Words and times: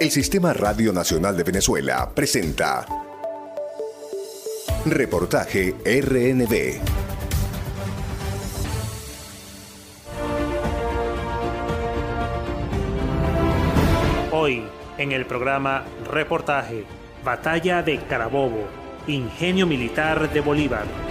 El 0.00 0.12
Sistema 0.12 0.52
Radio 0.52 0.92
Nacional 0.92 1.36
de 1.36 1.42
Venezuela 1.42 2.08
presenta 2.14 2.86
Reportaje 4.86 5.74
RNB. 5.84 6.80
Hoy, 14.30 14.62
en 14.98 15.10
el 15.10 15.26
programa 15.26 15.84
Reportaje, 16.08 16.84
Batalla 17.24 17.82
de 17.82 17.98
Carabobo, 18.04 18.68
Ingenio 19.08 19.66
Militar 19.66 20.32
de 20.32 20.40
Bolívar. 20.40 21.07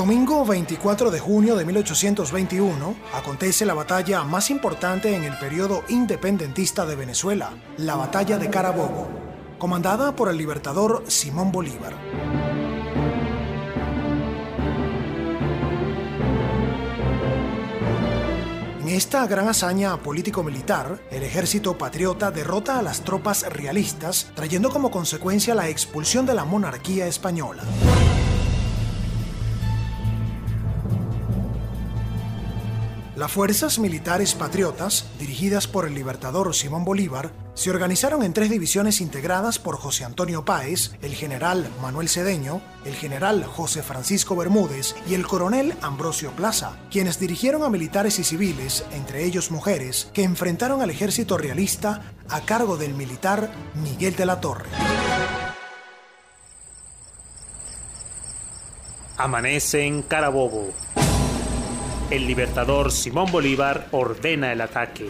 Domingo 0.00 0.46
24 0.46 1.10
de 1.10 1.20
junio 1.20 1.56
de 1.56 1.66
1821 1.66 2.96
acontece 3.12 3.66
la 3.66 3.74
batalla 3.74 4.24
más 4.24 4.48
importante 4.50 5.14
en 5.14 5.24
el 5.24 5.36
periodo 5.36 5.84
independentista 5.90 6.86
de 6.86 6.96
Venezuela, 6.96 7.50
la 7.76 7.96
Batalla 7.96 8.38
de 8.38 8.48
Carabobo, 8.48 9.10
comandada 9.58 10.16
por 10.16 10.30
el 10.30 10.38
libertador 10.38 11.04
Simón 11.06 11.52
Bolívar. 11.52 11.92
En 18.80 18.88
esta 18.88 19.26
gran 19.26 19.48
hazaña 19.48 19.98
político-militar, 19.98 20.98
el 21.10 21.24
ejército 21.24 21.76
patriota 21.76 22.30
derrota 22.30 22.78
a 22.78 22.82
las 22.82 23.02
tropas 23.02 23.42
realistas, 23.52 24.32
trayendo 24.34 24.70
como 24.70 24.90
consecuencia 24.90 25.54
la 25.54 25.68
expulsión 25.68 26.24
de 26.24 26.32
la 26.32 26.46
monarquía 26.46 27.06
española. 27.06 27.64
Las 33.20 33.32
fuerzas 33.32 33.78
militares 33.78 34.34
patriotas, 34.34 35.04
dirigidas 35.18 35.66
por 35.66 35.86
el 35.86 35.92
libertador 35.92 36.54
Simón 36.54 36.86
Bolívar, 36.86 37.32
se 37.52 37.68
organizaron 37.68 38.22
en 38.22 38.32
tres 38.32 38.48
divisiones 38.48 39.02
integradas 39.02 39.58
por 39.58 39.76
José 39.76 40.06
Antonio 40.06 40.46
Páez, 40.46 40.92
el 41.02 41.14
general 41.14 41.68
Manuel 41.82 42.08
Cedeño, 42.08 42.62
el 42.86 42.94
general 42.94 43.44
José 43.44 43.82
Francisco 43.82 44.36
Bermúdez 44.36 44.96
y 45.06 45.12
el 45.12 45.26
coronel 45.26 45.74
Ambrosio 45.82 46.30
Plaza, 46.30 46.78
quienes 46.90 47.20
dirigieron 47.20 47.62
a 47.62 47.68
militares 47.68 48.18
y 48.18 48.24
civiles, 48.24 48.86
entre 48.90 49.22
ellos 49.26 49.50
mujeres, 49.50 50.08
que 50.14 50.24
enfrentaron 50.24 50.80
al 50.80 50.88
ejército 50.88 51.36
realista 51.36 52.14
a 52.30 52.40
cargo 52.46 52.78
del 52.78 52.94
militar 52.94 53.50
Miguel 53.74 54.16
de 54.16 54.24
la 54.24 54.40
Torre. 54.40 54.70
Amanece 59.18 59.84
en 59.84 60.00
Carabobo. 60.00 60.72
El 62.10 62.26
libertador 62.26 62.90
Simón 62.90 63.30
Bolívar 63.30 63.86
ordena 63.92 64.52
el 64.52 64.60
ataque. 64.62 65.08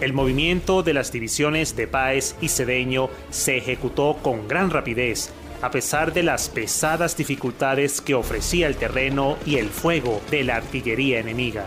El 0.00 0.12
movimiento 0.12 0.84
de 0.84 0.94
las 0.94 1.10
divisiones 1.10 1.74
de 1.74 1.88
Páez 1.88 2.36
y 2.40 2.48
Cedeño 2.48 3.10
se 3.30 3.56
ejecutó 3.56 4.18
con 4.22 4.46
gran 4.46 4.70
rapidez, 4.70 5.32
a 5.62 5.72
pesar 5.72 6.12
de 6.12 6.22
las 6.22 6.48
pesadas 6.48 7.16
dificultades 7.16 8.00
que 8.00 8.14
ofrecía 8.14 8.68
el 8.68 8.76
terreno 8.76 9.36
y 9.44 9.56
el 9.56 9.68
fuego 9.68 10.22
de 10.30 10.44
la 10.44 10.54
artillería 10.54 11.18
enemiga. 11.18 11.66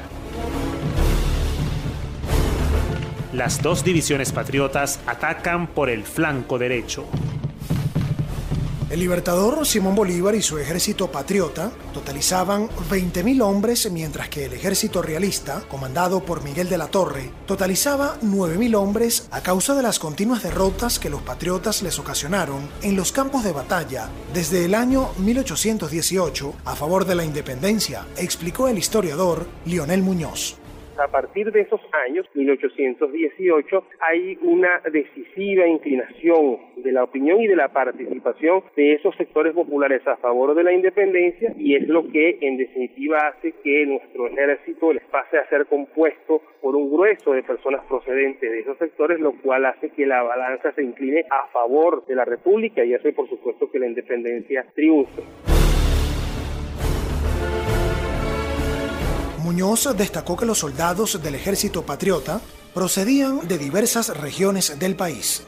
Las 3.33 3.61
dos 3.61 3.83
divisiones 3.83 4.31
patriotas 4.31 5.01
atacan 5.05 5.67
por 5.67 5.89
el 5.89 6.03
flanco 6.05 6.57
derecho. 6.57 7.09
El 8.89 9.01
libertador 9.01 9.65
Simón 9.65 9.95
Bolívar 9.95 10.33
y 10.33 10.41
su 10.41 10.57
ejército 10.59 11.11
patriota 11.11 11.73
totalizaban 11.93 12.69
20.000 12.89 13.41
hombres, 13.41 13.91
mientras 13.91 14.29
que 14.29 14.45
el 14.45 14.53
ejército 14.53 15.01
realista, 15.01 15.61
comandado 15.67 16.23
por 16.23 16.41
Miguel 16.41 16.69
de 16.69 16.77
la 16.77 16.87
Torre, 16.87 17.29
totalizaba 17.45 18.17
9.000 18.21 18.75
hombres 18.77 19.27
a 19.31 19.41
causa 19.41 19.75
de 19.75 19.83
las 19.83 19.99
continuas 19.99 20.41
derrotas 20.41 20.99
que 20.99 21.09
los 21.09 21.21
patriotas 21.21 21.81
les 21.81 21.99
ocasionaron 21.99 22.69
en 22.81 22.95
los 22.95 23.11
campos 23.11 23.43
de 23.43 23.51
batalla 23.51 24.07
desde 24.33 24.63
el 24.63 24.73
año 24.73 25.09
1818 25.17 26.53
a 26.63 26.75
favor 26.77 27.03
de 27.03 27.15
la 27.15 27.25
independencia, 27.25 28.07
explicó 28.15 28.69
el 28.69 28.77
historiador 28.77 29.47
Lionel 29.65 30.01
Muñoz 30.01 30.55
a 30.99 31.07
partir 31.07 31.51
de 31.51 31.61
esos 31.61 31.81
años, 32.07 32.25
1818, 32.33 33.83
hay 33.99 34.37
una 34.41 34.81
decisiva 34.91 35.67
inclinación 35.67 36.57
de 36.77 36.91
la 36.91 37.03
opinión 37.03 37.41
y 37.41 37.47
de 37.47 37.55
la 37.55 37.69
participación 37.69 38.63
de 38.75 38.93
esos 38.93 39.15
sectores 39.15 39.53
populares 39.53 40.05
a 40.07 40.17
favor 40.17 40.55
de 40.55 40.63
la 40.63 40.73
independencia 40.73 41.53
y 41.57 41.75
es 41.75 41.87
lo 41.87 42.07
que 42.07 42.37
en 42.41 42.57
definitiva 42.57 43.27
hace 43.27 43.53
que 43.63 43.85
nuestro 43.85 44.27
ejército 44.27 44.93
les 44.93 45.03
pase 45.05 45.37
a 45.37 45.47
ser 45.49 45.65
compuesto 45.67 46.41
por 46.61 46.75
un 46.75 46.91
grueso 46.91 47.33
de 47.33 47.43
personas 47.43 47.83
procedentes 47.85 48.51
de 48.51 48.59
esos 48.59 48.77
sectores, 48.77 49.19
lo 49.19 49.33
cual 49.33 49.65
hace 49.65 49.89
que 49.89 50.05
la 50.05 50.23
balanza 50.23 50.71
se 50.73 50.83
incline 50.83 51.25
a 51.29 51.47
favor 51.47 52.05
de 52.05 52.15
la 52.15 52.25
República 52.25 52.83
y 52.83 52.93
hace 52.93 53.13
por 53.13 53.29
supuesto 53.29 53.69
que 53.69 53.79
la 53.79 53.87
independencia 53.87 54.65
triunfe. 54.73 55.21
Muñoz 59.47 59.95
destacó 59.95 60.35
que 60.35 60.45
los 60.45 60.57
soldados 60.57 61.23
del 61.23 61.35
ejército 61.35 61.85
patriota 61.85 62.41
procedían 62.73 63.47
de 63.47 63.57
diversas 63.57 64.19
regiones 64.21 64.77
del 64.77 64.97
país. 64.97 65.47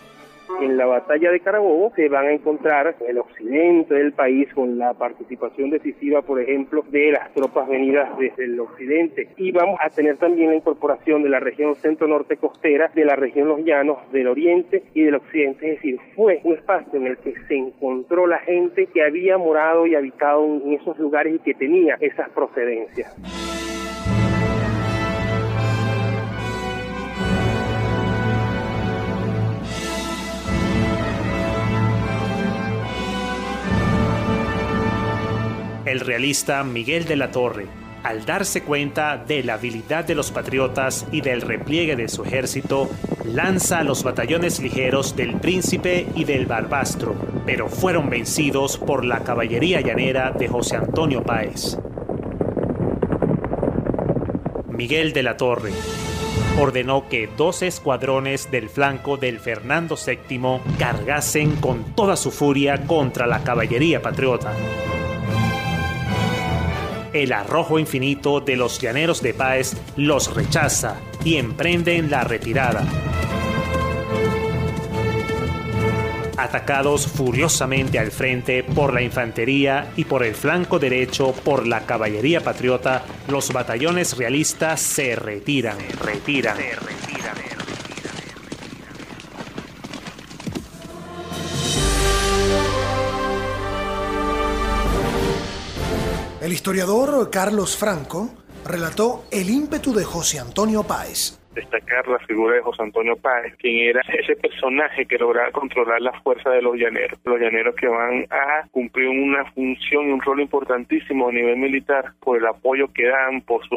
En 0.61 0.77
la 0.77 0.85
batalla 0.85 1.31
de 1.31 1.41
Carabobo 1.41 1.91
se 1.97 2.07
van 2.07 2.27
a 2.27 2.31
encontrar 2.31 2.95
en 3.01 3.09
el 3.09 3.17
occidente 3.17 3.95
del 3.95 4.13
país 4.13 4.47
con 4.53 4.77
la 4.77 4.93
participación 4.93 5.69
decisiva, 5.69 6.21
por 6.21 6.39
ejemplo, 6.41 6.85
de 6.89 7.11
las 7.11 7.33
tropas 7.33 7.67
venidas 7.67 8.17
desde 8.17 8.45
el 8.45 8.57
occidente. 8.61 9.29
Y 9.35 9.51
vamos 9.51 9.77
a 9.83 9.89
tener 9.89 10.15
también 10.15 10.51
la 10.51 10.55
incorporación 10.55 11.21
de 11.21 11.29
la 11.29 11.41
región 11.41 11.75
centro-norte 11.75 12.37
costera, 12.37 12.89
de 12.95 13.03
la 13.03 13.17
región 13.17 13.49
Los 13.49 13.65
Llanos, 13.65 13.97
del 14.13 14.27
oriente 14.27 14.83
y 14.93 15.03
del 15.03 15.15
occidente. 15.15 15.73
Es 15.73 15.75
decir, 15.75 15.99
fue 16.15 16.39
un 16.45 16.53
espacio 16.53 16.99
en 16.99 17.07
el 17.07 17.17
que 17.17 17.33
se 17.49 17.55
encontró 17.57 18.27
la 18.27 18.39
gente 18.39 18.87
que 18.87 19.03
había 19.03 19.37
morado 19.37 19.85
y 19.87 19.95
habitado 19.95 20.45
en 20.45 20.71
esos 20.73 20.97
lugares 20.99 21.35
y 21.35 21.39
que 21.39 21.53
tenía 21.53 21.97
esas 21.99 22.29
procedencias. 22.29 23.13
El 35.89 36.01
realista 36.01 36.63
Miguel 36.63 37.05
de 37.05 37.15
la 37.15 37.31
Torre, 37.31 37.65
al 38.03 38.23
darse 38.23 38.61
cuenta 38.61 39.17
de 39.17 39.43
la 39.43 39.55
habilidad 39.55 40.05
de 40.05 40.13
los 40.13 40.29
patriotas 40.29 41.07
y 41.11 41.21
del 41.21 41.41
repliegue 41.41 41.95
de 41.95 42.07
su 42.07 42.23
ejército, 42.23 42.87
lanza 43.25 43.79
a 43.79 43.83
los 43.83 44.03
batallones 44.03 44.59
ligeros 44.59 45.15
del 45.15 45.39
Príncipe 45.39 46.05
y 46.15 46.25
del 46.25 46.45
Barbastro, 46.45 47.15
pero 47.45 47.67
fueron 47.69 48.07
vencidos 48.09 48.77
por 48.77 49.03
la 49.03 49.23
caballería 49.23 49.81
llanera 49.81 50.31
de 50.31 50.47
José 50.47 50.75
Antonio 50.75 51.23
Páez. 51.23 51.77
Miguel 54.67 55.11
de 55.11 55.23
la 55.23 55.37
Torre 55.37 55.71
ordenó 56.59 57.09
que 57.09 57.27
dos 57.35 57.63
escuadrones 57.63 58.51
del 58.51 58.69
flanco 58.69 59.17
del 59.17 59.39
Fernando 59.39 59.95
VII 59.97 60.77
cargasen 60.77 61.55
con 61.55 61.95
toda 61.95 62.15
su 62.15 62.29
furia 62.29 62.85
contra 62.85 63.25
la 63.25 63.43
caballería 63.43 64.01
patriota 64.01 64.53
el 67.13 67.33
arrojo 67.33 67.79
infinito 67.79 68.39
de 68.39 68.55
los 68.55 68.79
llaneros 68.79 69.21
de 69.21 69.33
Páez 69.33 69.73
los 69.95 70.33
rechaza 70.33 70.97
y 71.23 71.37
emprenden 71.37 72.09
la 72.09 72.23
retirada. 72.23 72.85
Atacados 76.37 77.05
furiosamente 77.05 77.99
al 77.99 78.11
frente 78.11 78.63
por 78.63 78.93
la 78.93 79.01
infantería 79.01 79.91
y 79.97 80.05
por 80.05 80.23
el 80.23 80.35
flanco 80.35 80.79
derecho 80.79 81.33
por 81.33 81.67
la 81.67 81.85
caballería 81.85 82.41
patriota, 82.41 83.03
los 83.27 83.51
batallones 83.51 84.17
realistas 84.17 84.79
se 84.79 85.15
retiran, 85.15 85.77
retiran, 86.01 86.57
retiran. 86.57 86.98
El 96.49 96.53
historiador 96.53 97.29
Carlos 97.29 97.77
Franco 97.77 98.27
relató 98.65 99.25
el 99.31 99.51
ímpetu 99.51 99.93
de 99.93 100.03
José 100.03 100.39
Antonio 100.39 100.81
Páez. 100.81 101.37
destacar 101.53 102.07
la 102.07 102.17
figura 102.25 102.55
de 102.55 102.61
José 102.63 102.81
Antonio 102.81 103.15
Páez, 103.17 103.55
quien 103.57 103.89
era 103.89 104.01
ese 104.11 104.35
personaje 104.35 105.05
que 105.05 105.19
lograba 105.19 105.51
controlar 105.51 106.01
la 106.01 106.11
fuerza 106.23 106.49
de 106.49 106.63
los 106.63 106.75
llaneros, 106.75 107.19
los 107.23 107.39
llaneros 107.39 107.75
que 107.75 107.87
van 107.87 108.25
a 108.31 108.67
cumplir 108.71 109.09
una 109.09 109.45
función 109.51 110.09
y 110.09 110.11
un 110.11 110.21
rol 110.21 110.41
importantísimo 110.41 111.29
a 111.29 111.31
nivel 111.31 111.57
militar 111.57 112.13
por 112.19 112.39
el 112.39 112.47
apoyo 112.47 112.91
que 112.95 113.05
dan, 113.05 113.41
por 113.41 113.61
su 113.67 113.75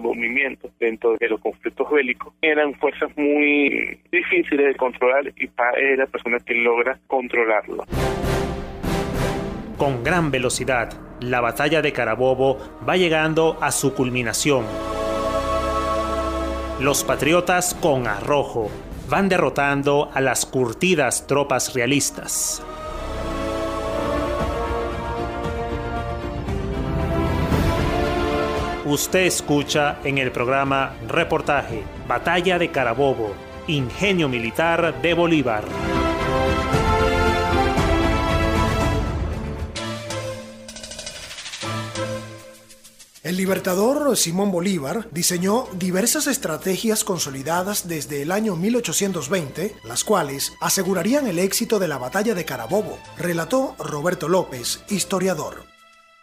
movimiento 0.00 0.68
dentro 0.80 1.14
de 1.16 1.28
los 1.28 1.40
conflictos 1.40 1.88
bélicos. 1.92 2.34
Eran 2.42 2.74
fuerzas 2.74 3.16
muy 3.16 4.00
difíciles 4.10 4.66
de 4.66 4.74
controlar 4.74 5.32
y 5.36 5.46
Páez 5.46 5.92
es 5.92 5.98
la 5.98 6.06
persona 6.06 6.38
que 6.40 6.54
logra 6.54 6.98
controlarlo. 7.06 7.84
Con 9.78 10.02
gran 10.02 10.32
velocidad, 10.32 11.09
la 11.20 11.40
batalla 11.40 11.82
de 11.82 11.92
Carabobo 11.92 12.58
va 12.88 12.96
llegando 12.96 13.58
a 13.60 13.70
su 13.70 13.94
culminación. 13.94 14.64
Los 16.80 17.04
patriotas 17.04 17.74
con 17.74 18.06
arrojo 18.06 18.70
van 19.08 19.28
derrotando 19.28 20.10
a 20.14 20.20
las 20.20 20.46
curtidas 20.46 21.26
tropas 21.26 21.74
realistas. 21.74 22.62
Usted 28.86 29.20
escucha 29.20 29.98
en 30.04 30.18
el 30.18 30.32
programa 30.32 30.94
Reportaje 31.06 31.84
Batalla 32.08 32.58
de 32.58 32.70
Carabobo, 32.70 33.34
Ingenio 33.68 34.28
Militar 34.28 35.00
de 35.00 35.14
Bolívar. 35.14 35.62
El 43.22 43.36
libertador 43.36 44.16
Simón 44.16 44.50
Bolívar 44.50 45.10
diseñó 45.10 45.64
diversas 45.78 46.26
estrategias 46.26 47.04
consolidadas 47.04 47.86
desde 47.86 48.22
el 48.22 48.32
año 48.32 48.56
1820, 48.56 49.72
las 49.86 50.04
cuales 50.04 50.56
asegurarían 50.62 51.26
el 51.26 51.38
éxito 51.38 51.78
de 51.78 51.86
la 51.86 51.98
batalla 51.98 52.34
de 52.34 52.46
Carabobo, 52.46 52.96
relató 53.18 53.74
Roberto 53.78 54.26
López, 54.26 54.82
historiador. 54.88 55.64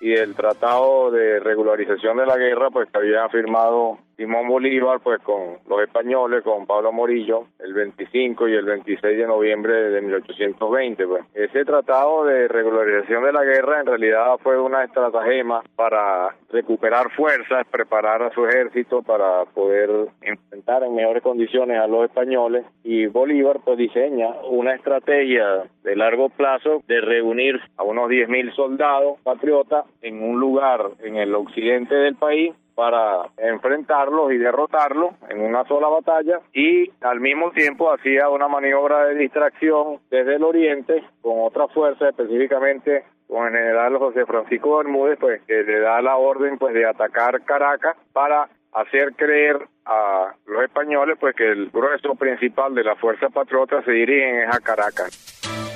Y 0.02 0.14
el 0.14 0.34
tratado 0.34 1.12
de 1.12 1.40
regularización 1.40 2.18
de 2.18 2.26
la 2.26 2.36
guerra, 2.36 2.72
pues 2.72 2.90
que 2.92 2.98
había 2.98 3.30
firmado 3.30 4.00
Simón 4.18 4.48
Bolívar, 4.48 5.00
pues 5.00 5.22
con 5.22 5.60
los 5.70 5.82
españoles, 5.84 6.44
con 6.44 6.66
Pablo 6.66 6.92
Morillo, 6.92 7.46
el 7.60 7.72
25 7.72 8.48
y 8.48 8.56
el 8.56 8.66
26 8.66 9.16
de 9.16 9.28
noviembre 9.28 9.74
de 9.92 10.02
1820. 10.02 11.06
Pues. 11.06 11.24
Ese 11.36 11.64
tratado 11.64 12.26
de 12.26 12.48
regularización 12.48 13.24
de 13.26 13.32
la 13.32 13.44
guerra 13.44 13.80
en 13.80 13.86
realidad 13.86 14.38
fue 14.42 14.60
una 14.60 14.84
estratagema 14.84 15.62
para 15.76 16.36
recuperar 16.50 17.12
fuerzas, 17.12 17.68
preparar 17.70 18.24
a 18.24 18.32
su 18.32 18.48
ejército 18.48 19.04
para 19.04 19.46
poder 19.46 20.08
enfrentar 20.22 20.84
en 20.84 20.96
mejores 20.96 21.22
condiciones 21.22 21.78
a 21.78 21.86
los 21.86 22.06
españoles 22.06 22.66
y 22.84 23.06
Bolívar 23.06 23.60
pues 23.64 23.78
diseña 23.78 24.30
una 24.50 24.74
estrategia 24.74 25.64
de 25.84 25.96
largo 25.96 26.30
plazo 26.30 26.82
de 26.88 27.02
reunir 27.02 27.60
a 27.78 27.84
unos 27.84 28.10
10.000 28.10 28.56
soldados 28.56 29.20
patriotas 29.22 29.86
en 30.02 30.24
un 30.24 30.40
lugar 30.40 30.90
en 31.04 31.18
el 31.18 31.36
occidente 31.36 31.94
del 31.94 32.16
país 32.16 32.56
para 32.78 33.24
enfrentarlos 33.38 34.32
y 34.32 34.38
derrotarlos 34.38 35.16
en 35.32 35.42
una 35.42 35.64
sola 35.64 35.88
batalla 35.88 36.42
y 36.54 36.92
al 37.02 37.20
mismo 37.20 37.50
tiempo 37.50 37.92
hacía 37.92 38.30
una 38.30 38.48
maniobra 38.48 39.06
de 39.06 39.16
distracción 39.16 39.98
desde 40.12 40.36
el 40.36 40.44
oriente 40.44 41.04
con 41.24 41.40
otra 41.40 41.68
fuerza 41.70 42.10
específicamente 42.10 43.04
con 43.28 43.48
el 43.48 43.54
general 43.54 43.98
José 43.98 44.28
Francisco 44.28 44.78
Bermúdez 44.78 45.18
pues 45.20 45.42
que 45.48 45.64
le 45.64 45.80
da 45.80 46.00
la 46.04 46.18
orden 46.18 46.60
pues 46.60 46.76
de 46.76 46.86
atacar 46.86 47.44
Caracas 47.46 47.98
para 48.14 48.48
hacer 48.74 49.16
creer 49.16 49.58
a 49.88 50.36
los 50.46 50.64
españoles 50.64 51.18
pues 51.20 51.36
que 51.36 51.50
el 51.50 51.72
grueso 51.72 52.14
principal 52.14 52.76
de 52.76 52.84
la 52.84 52.96
fuerza 52.96 53.30
patriota 53.30 53.82
se 53.82 53.92
dirigen 53.92 54.52
a 54.52 54.60
Caracas. 54.60 55.67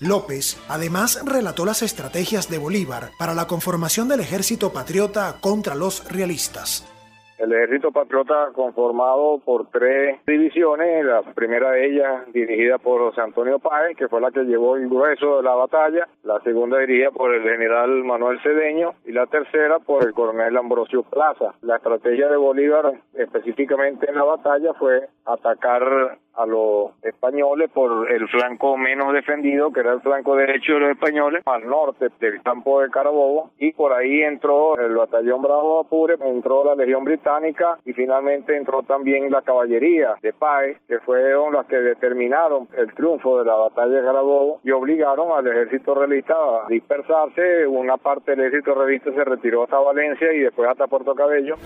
López 0.00 0.62
además 0.68 1.22
relató 1.24 1.64
las 1.64 1.82
estrategias 1.82 2.50
de 2.50 2.58
Bolívar 2.58 3.10
para 3.18 3.34
la 3.34 3.46
conformación 3.46 4.08
del 4.08 4.20
ejército 4.20 4.72
patriota 4.72 5.36
contra 5.40 5.74
los 5.74 6.10
realistas. 6.12 6.92
El 7.38 7.52
ejército 7.52 7.92
patriota 7.92 8.48
conformado 8.54 9.38
por 9.44 9.68
tres 9.68 10.18
divisiones, 10.26 11.04
la 11.04 11.22
primera 11.34 11.70
de 11.72 11.86
ellas 11.86 12.32
dirigida 12.32 12.78
por 12.78 13.00
José 13.00 13.20
Antonio 13.20 13.58
Páez, 13.58 13.94
que 13.96 14.08
fue 14.08 14.22
la 14.22 14.30
que 14.30 14.44
llevó 14.44 14.76
el 14.76 14.88
grueso 14.88 15.36
de 15.36 15.42
la 15.42 15.54
batalla, 15.54 16.08
la 16.24 16.40
segunda 16.40 16.78
dirigida 16.78 17.10
por 17.10 17.34
el 17.34 17.42
general 17.42 18.04
Manuel 18.04 18.40
Cedeño 18.42 18.94
y 19.04 19.12
la 19.12 19.26
tercera 19.26 19.78
por 19.80 20.04
el 20.04 20.14
coronel 20.14 20.56
Ambrosio 20.56 21.02
Plaza. 21.02 21.54
La 21.60 21.76
estrategia 21.76 22.28
de 22.28 22.38
Bolívar 22.38 22.94
específicamente 23.12 24.08
en 24.08 24.16
la 24.16 24.24
batalla 24.24 24.72
fue 24.72 25.06
atacar 25.26 26.18
a 26.36 26.46
los 26.46 26.90
españoles 27.02 27.70
por 27.72 28.10
el 28.10 28.28
flanco 28.28 28.76
menos 28.76 29.12
defendido, 29.12 29.72
que 29.72 29.80
era 29.80 29.92
el 29.92 30.00
flanco 30.00 30.36
derecho 30.36 30.74
de 30.74 30.80
los 30.80 30.90
españoles, 30.90 31.42
al 31.46 31.66
norte 31.66 32.08
del 32.20 32.42
campo 32.42 32.80
de 32.80 32.90
Carabobo, 32.90 33.50
y 33.58 33.72
por 33.72 33.92
ahí 33.92 34.22
entró 34.22 34.78
el 34.78 34.94
batallón 34.94 35.42
Bravo 35.42 35.80
Apure, 35.80 36.16
entró 36.20 36.64
la 36.64 36.74
Legión 36.74 37.04
Británica 37.04 37.78
y 37.84 37.92
finalmente 37.92 38.56
entró 38.56 38.82
también 38.82 39.30
la 39.30 39.42
caballería 39.42 40.14
de 40.22 40.32
Páez, 40.32 40.78
que 40.88 41.00
fueron 41.00 41.54
las 41.54 41.66
que 41.66 41.76
determinaron 41.76 42.68
el 42.76 42.92
triunfo 42.94 43.38
de 43.38 43.44
la 43.44 43.54
batalla 43.54 43.96
de 43.96 44.04
Carabobo 44.04 44.60
y 44.64 44.70
obligaron 44.70 45.32
al 45.32 45.46
ejército 45.46 45.94
realista 45.94 46.34
a 46.34 46.66
dispersarse. 46.68 47.66
Una 47.66 47.96
parte 47.96 48.32
del 48.32 48.46
ejército 48.46 48.74
realista 48.74 49.12
se 49.12 49.24
retiró 49.24 49.64
hasta 49.64 49.78
Valencia 49.78 50.32
y 50.32 50.40
después 50.40 50.68
hasta 50.68 50.86
Puerto 50.86 51.14
Cabello. 51.14 51.56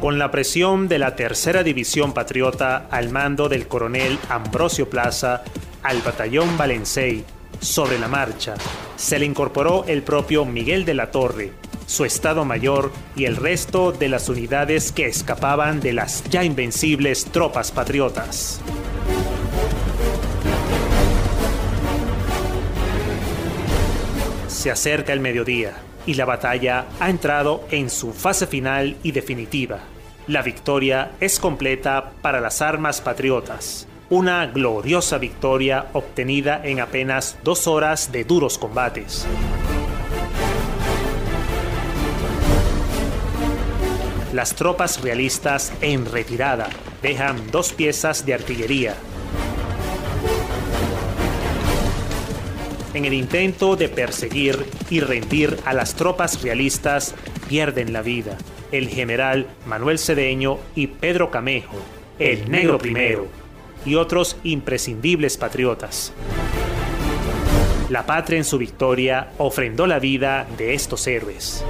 Con 0.00 0.18
la 0.18 0.30
presión 0.30 0.88
de 0.88 0.98
la 0.98 1.16
tercera 1.16 1.62
división 1.62 2.12
patriota 2.12 2.86
al 2.90 3.10
mando 3.10 3.48
del 3.48 3.66
coronel 3.66 4.18
Ambrosio 4.28 4.88
Plaza 4.88 5.42
al 5.82 6.02
batallón 6.02 6.56
Valencey 6.56 7.24
sobre 7.60 7.98
la 7.98 8.08
marcha, 8.08 8.54
se 8.96 9.18
le 9.18 9.24
incorporó 9.24 9.84
el 9.86 10.02
propio 10.02 10.44
Miguel 10.44 10.84
de 10.84 10.94
la 10.94 11.10
Torre, 11.10 11.52
su 11.86 12.04
estado 12.04 12.44
mayor 12.44 12.92
y 13.16 13.24
el 13.24 13.36
resto 13.36 13.92
de 13.92 14.08
las 14.08 14.28
unidades 14.28 14.92
que 14.92 15.06
escapaban 15.06 15.80
de 15.80 15.92
las 15.92 16.22
ya 16.24 16.44
invencibles 16.44 17.24
tropas 17.26 17.72
patriotas. 17.72 18.60
Se 24.48 24.70
acerca 24.70 25.12
el 25.12 25.20
mediodía 25.20 25.87
y 26.08 26.14
la 26.14 26.24
batalla 26.24 26.86
ha 27.00 27.10
entrado 27.10 27.64
en 27.70 27.90
su 27.90 28.14
fase 28.14 28.46
final 28.46 28.96
y 29.02 29.12
definitiva. 29.12 29.80
La 30.26 30.40
victoria 30.40 31.10
es 31.20 31.38
completa 31.38 32.12
para 32.22 32.40
las 32.40 32.62
armas 32.62 33.02
patriotas. 33.02 33.86
Una 34.08 34.46
gloriosa 34.46 35.18
victoria 35.18 35.88
obtenida 35.92 36.62
en 36.64 36.80
apenas 36.80 37.36
dos 37.44 37.66
horas 37.66 38.10
de 38.10 38.24
duros 38.24 38.56
combates. 38.56 39.26
Las 44.32 44.54
tropas 44.54 45.02
realistas 45.02 45.74
en 45.82 46.06
retirada 46.06 46.70
dejan 47.02 47.50
dos 47.50 47.74
piezas 47.74 48.24
de 48.24 48.32
artillería, 48.32 48.94
en 52.94 53.04
el 53.04 53.14
intento 53.14 53.76
de 53.76 53.88
perseguir 53.88 54.64
y 54.90 55.00
rendir 55.00 55.56
a 55.64 55.72
las 55.74 55.94
tropas 55.94 56.42
realistas, 56.42 57.14
pierden 57.48 57.92
la 57.92 58.02
vida 58.02 58.36
el 58.72 58.88
general 58.88 59.46
Manuel 59.66 59.98
Cedeño 59.98 60.58
y 60.74 60.88
Pedro 60.88 61.30
Camejo, 61.30 61.76
el 62.18 62.50
Negro 62.50 62.78
Primero, 62.78 63.26
y 63.84 63.94
otros 63.94 64.36
imprescindibles 64.44 65.36
patriotas. 65.36 66.12
La 67.88 68.04
patria 68.04 68.36
en 68.36 68.44
su 68.44 68.58
victoria 68.58 69.30
ofrendó 69.38 69.86
la 69.86 69.98
vida 69.98 70.46
de 70.58 70.74
estos 70.74 71.06
héroes. 71.06 71.64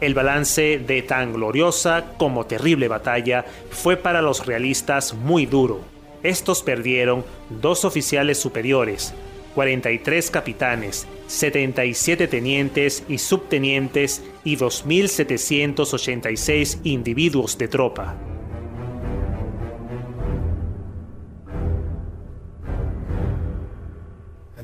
El 0.00 0.14
balance 0.14 0.80
de 0.84 1.02
tan 1.02 1.32
gloriosa 1.32 2.14
como 2.18 2.44
terrible 2.46 2.88
batalla 2.88 3.44
fue 3.70 3.96
para 3.96 4.20
los 4.20 4.44
realistas 4.46 5.14
muy 5.14 5.46
duro 5.46 5.91
estos 6.22 6.62
perdieron 6.62 7.24
dos 7.50 7.84
oficiales 7.84 8.38
superiores, 8.38 9.12
43 9.54 10.30
capitanes, 10.30 11.06
77 11.26 12.28
tenientes 12.28 13.02
y 13.08 13.18
subtenientes 13.18 14.22
y 14.44 14.56
2.786 14.56 16.78
individuos 16.84 17.58
de 17.58 17.68
tropa. 17.68 18.16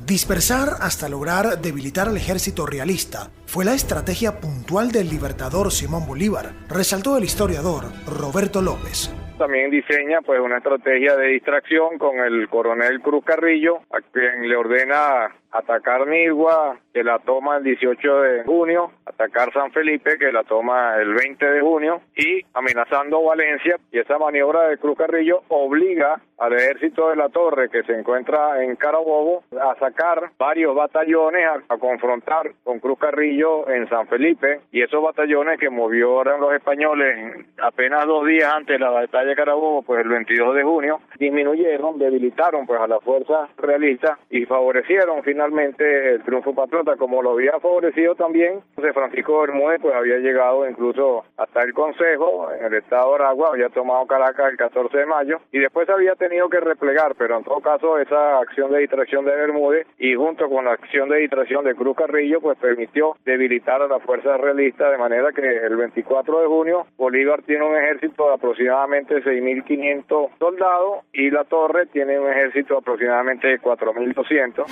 Dispersar 0.05 0.77
hasta 0.79 1.07
lograr 1.07 1.61
debilitar 1.61 2.07
al 2.07 2.17
ejército 2.17 2.65
realista 2.65 3.29
fue 3.49 3.65
la 3.65 3.73
estrategia 3.73 4.39
puntual 4.39 4.91
del 4.91 5.09
libertador 5.09 5.71
Simón 5.71 6.05
Bolívar, 6.05 6.53
resaltó 6.67 7.17
el 7.17 7.23
historiador 7.23 7.85
Roberto 8.05 8.61
López. 8.61 9.11
también 9.39 9.71
diseña 9.71 10.21
pues 10.21 10.39
una 10.39 10.57
estrategia 10.57 11.15
de 11.15 11.29
distracción 11.29 11.97
con 11.97 12.19
el 12.19 12.47
coronel 12.47 13.01
Cruz 13.01 13.25
Carrillo, 13.25 13.79
a 13.89 14.01
quien 14.01 14.47
le 14.47 14.55
ordena 14.55 15.31
atacar 15.51 16.07
Nigua, 16.07 16.77
que 16.93 17.03
la 17.03 17.19
toma 17.19 17.57
el 17.57 17.63
18 17.63 18.21
de 18.21 18.43
junio, 18.43 18.91
atacar 19.05 19.51
San 19.53 19.71
Felipe, 19.71 20.17
que 20.17 20.31
la 20.31 20.43
toma 20.43 20.97
el 20.97 21.13
20 21.13 21.45
de 21.45 21.61
junio, 21.61 22.01
y 22.15 22.41
amenazando 22.53 23.23
Valencia. 23.23 23.77
Y 23.91 23.99
esa 23.99 24.17
maniobra 24.17 24.67
de 24.67 24.77
Cruz 24.77 24.97
Carrillo 24.97 25.43
obliga 25.47 26.21
al 26.37 26.53
ejército 26.53 27.09
de 27.09 27.15
la 27.15 27.29
Torre, 27.29 27.69
que 27.69 27.83
se 27.83 27.93
encuentra 27.93 28.63
en 28.63 28.75
Carabobo, 28.75 29.43
a 29.59 29.75
sacar 29.79 30.31
varios 30.37 30.75
batallones 30.75 31.45
a, 31.67 31.77
confrontar 31.77 32.51
con 32.63 32.79
Cruz 32.79 32.99
Carrillo 32.99 33.38
en 33.67 33.87
San 33.89 34.07
Felipe. 34.07 34.61
Y 34.71 34.81
esos 34.81 35.01
batallones 35.01 35.59
que 35.59 35.69
movió 35.69 36.23
los 36.23 36.53
españoles 36.53 37.45
apenas 37.61 38.05
dos 38.05 38.25
días 38.25 38.51
antes 38.53 38.77
de 38.77 38.79
la 38.79 38.89
batalla 38.89 39.29
de 39.29 39.35
Carabobo, 39.35 39.81
pues 39.83 40.01
el 40.01 40.09
22 40.09 40.55
de 40.55 40.63
junio, 40.63 40.99
disminuyeron, 41.17 41.97
debilitaron 41.97 42.65
pues 42.65 42.79
a 42.79 42.87
las 42.87 43.01
fuerzas 43.03 43.49
realistas 43.57 44.17
y 44.29 44.45
favorecieron 44.45 45.23
finalmente 45.23 46.13
el 46.13 46.23
triunfo 46.23 46.53
patriota, 46.53 46.95
como 46.97 47.21
lo 47.21 47.31
había 47.31 47.59
favorecido 47.59 48.15
también, 48.15 48.61
José 48.75 48.93
Francisco 48.93 49.41
Bermúdez, 49.41 49.81
pues 49.81 49.95
había 49.95 50.17
llegado 50.17 50.67
incluso 50.67 51.23
hasta 51.37 51.61
el 51.61 51.73
Consejo 51.73 52.51
en 52.51 52.65
el 52.65 52.73
estado 52.75 53.09
de 53.09 53.23
Aragua, 53.23 53.49
había 53.53 53.69
tomado 53.69 54.05
Caracas 54.05 54.51
el 54.51 54.57
14 54.57 54.97
de 54.97 55.05
mayo 55.05 55.39
y 55.51 55.59
después 55.59 55.89
había 55.89 56.15
tenido 56.15 56.49
que 56.49 56.59
replegar, 56.59 57.15
pero 57.17 57.37
en 57.37 57.43
todo 57.43 57.59
caso 57.59 57.97
esa 57.99 58.39
acción 58.39 58.71
de 58.71 58.79
distracción 58.79 59.25
de 59.25 59.35
Bermúdez 59.35 59.87
y 59.97 60.15
junto 60.15 60.49
con 60.49 60.65
la 60.65 60.73
acción 60.73 61.09
de 61.09 61.17
distracción 61.17 61.63
de 61.63 61.75
Cruz 61.75 61.95
Carrillo, 61.95 62.41
pues 62.41 62.57
permitió 62.57 63.15
debilitar 63.29 63.81
a 63.81 63.87
la 63.87 63.99
fuerza 63.99 64.35
realista 64.37 64.89
de 64.89 64.97
manera 64.97 65.31
que 65.31 65.41
el 65.41 65.75
24 65.75 66.41
de 66.41 66.47
junio 66.47 66.87
Bolívar 66.97 67.43
tiene 67.43 67.65
un 67.65 67.75
ejército 67.75 68.27
de 68.27 68.33
aproximadamente 68.33 69.23
6.500 69.23 70.29
soldados 70.39 71.05
y 71.13 71.29
la 71.29 71.43
Torre 71.43 71.85
tiene 71.87 72.19
un 72.19 72.29
ejército 72.29 72.73
de 72.73 72.79
aproximadamente 72.79 73.61
4.200. 73.61 74.65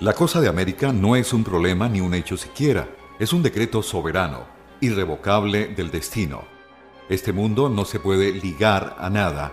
La 0.00 0.12
cosa 0.12 0.40
de 0.40 0.48
América 0.48 0.92
no 0.92 1.16
es 1.16 1.32
un 1.32 1.44
problema 1.44 1.88
ni 1.88 2.00
un 2.00 2.14
hecho 2.14 2.36
siquiera, 2.36 2.86
es 3.18 3.32
un 3.32 3.42
decreto 3.42 3.82
soberano, 3.82 4.46
irrevocable 4.80 5.68
del 5.68 5.90
destino. 5.90 6.42
Este 7.08 7.32
mundo 7.32 7.68
no 7.68 7.84
se 7.84 8.00
puede 8.00 8.32
ligar 8.32 8.94
a 8.98 9.10
nada, 9.10 9.52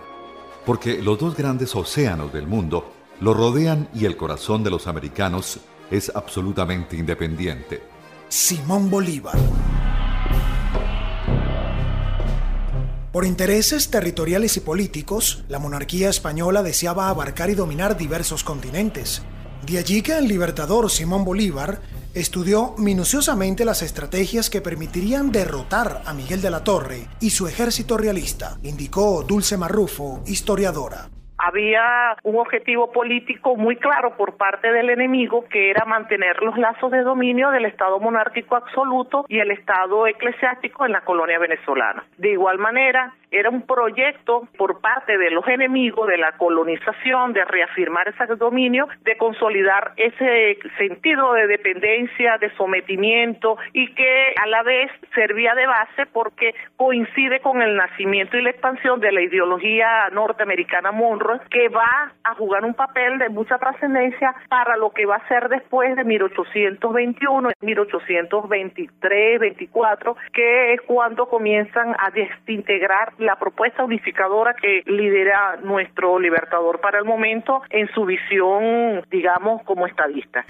porque 0.64 1.00
los 1.02 1.18
dos 1.18 1.36
grandes 1.36 1.74
océanos 1.74 2.32
del 2.32 2.46
mundo 2.46 2.95
lo 3.20 3.34
rodean 3.34 3.88
y 3.94 4.04
el 4.04 4.16
corazón 4.16 4.62
de 4.62 4.70
los 4.70 4.86
americanos 4.86 5.58
es 5.90 6.12
absolutamente 6.14 6.96
independiente. 6.96 7.82
Simón 8.28 8.90
Bolívar. 8.90 9.36
Por 13.12 13.24
intereses 13.24 13.88
territoriales 13.88 14.56
y 14.58 14.60
políticos, 14.60 15.44
la 15.48 15.58
monarquía 15.58 16.10
española 16.10 16.62
deseaba 16.62 17.08
abarcar 17.08 17.48
y 17.48 17.54
dominar 17.54 17.96
diversos 17.96 18.44
continentes. 18.44 19.22
De 19.64 19.78
allí 19.78 20.02
que 20.02 20.18
el 20.18 20.28
libertador 20.28 20.90
Simón 20.90 21.24
Bolívar 21.24 21.80
estudió 22.12 22.74
minuciosamente 22.76 23.64
las 23.64 23.80
estrategias 23.80 24.50
que 24.50 24.60
permitirían 24.60 25.32
derrotar 25.32 26.02
a 26.04 26.12
Miguel 26.12 26.42
de 26.42 26.50
la 26.50 26.62
Torre 26.62 27.08
y 27.20 27.30
su 27.30 27.46
ejército 27.48 27.96
realista, 27.96 28.58
indicó 28.62 29.24
Dulce 29.26 29.56
Marrufo, 29.56 30.22
historiadora 30.26 31.08
había 31.38 32.16
un 32.22 32.36
objetivo 32.36 32.92
político 32.92 33.56
muy 33.56 33.76
claro 33.76 34.16
por 34.16 34.36
parte 34.36 34.72
del 34.72 34.90
enemigo 34.90 35.44
que 35.50 35.70
era 35.70 35.84
mantener 35.84 36.42
los 36.42 36.56
lazos 36.56 36.90
de 36.90 37.02
dominio 37.02 37.50
del 37.50 37.66
Estado 37.66 38.00
monárquico 38.00 38.56
absoluto 38.56 39.26
y 39.28 39.38
el 39.38 39.50
Estado 39.50 40.06
eclesiástico 40.06 40.86
en 40.86 40.92
la 40.92 41.02
colonia 41.02 41.38
venezolana. 41.38 42.04
De 42.16 42.30
igual 42.30 42.58
manera, 42.58 43.14
era 43.30 43.50
un 43.50 43.62
proyecto 43.62 44.48
por 44.56 44.80
parte 44.80 45.18
de 45.18 45.30
los 45.30 45.46
enemigos 45.48 46.08
de 46.08 46.16
la 46.16 46.32
colonización, 46.32 47.32
de 47.32 47.44
reafirmar 47.44 48.08
ese 48.08 48.26
dominio, 48.36 48.88
de 49.02 49.16
consolidar 49.16 49.92
ese 49.96 50.58
sentido 50.78 51.32
de 51.34 51.46
dependencia, 51.46 52.38
de 52.38 52.54
sometimiento 52.56 53.58
y 53.72 53.92
que 53.94 54.34
a 54.42 54.46
la 54.46 54.62
vez 54.62 54.90
servía 55.14 55.54
de 55.54 55.66
base 55.66 56.06
porque 56.12 56.54
coincide 56.76 57.40
con 57.40 57.62
el 57.62 57.76
nacimiento 57.76 58.36
y 58.36 58.42
la 58.42 58.50
expansión 58.50 59.00
de 59.00 59.12
la 59.12 59.20
ideología 59.20 60.08
norteamericana 60.12 60.92
Monroe 60.92 61.25
que 61.50 61.68
va 61.68 62.12
a 62.24 62.34
jugar 62.34 62.64
un 62.64 62.74
papel 62.74 63.18
de 63.18 63.28
mucha 63.28 63.58
trascendencia 63.58 64.34
para 64.48 64.76
lo 64.76 64.90
que 64.90 65.06
va 65.06 65.16
a 65.16 65.28
ser 65.28 65.48
después 65.48 65.96
de 65.96 66.04
1821, 66.04 67.50
1823, 67.60 69.40
24, 69.40 70.16
que 70.32 70.74
es 70.74 70.80
cuando 70.82 71.26
comienzan 71.28 71.94
a 71.98 72.10
desintegrar 72.10 73.12
la 73.18 73.36
propuesta 73.36 73.84
unificadora 73.84 74.54
que 74.54 74.82
lidera 74.86 75.56
nuestro 75.62 76.18
libertador 76.18 76.80
para 76.80 76.98
el 76.98 77.04
momento 77.04 77.62
en 77.70 77.88
su 77.92 78.04
visión, 78.04 79.02
digamos, 79.10 79.62
como 79.64 79.86
estadista. 79.86 80.44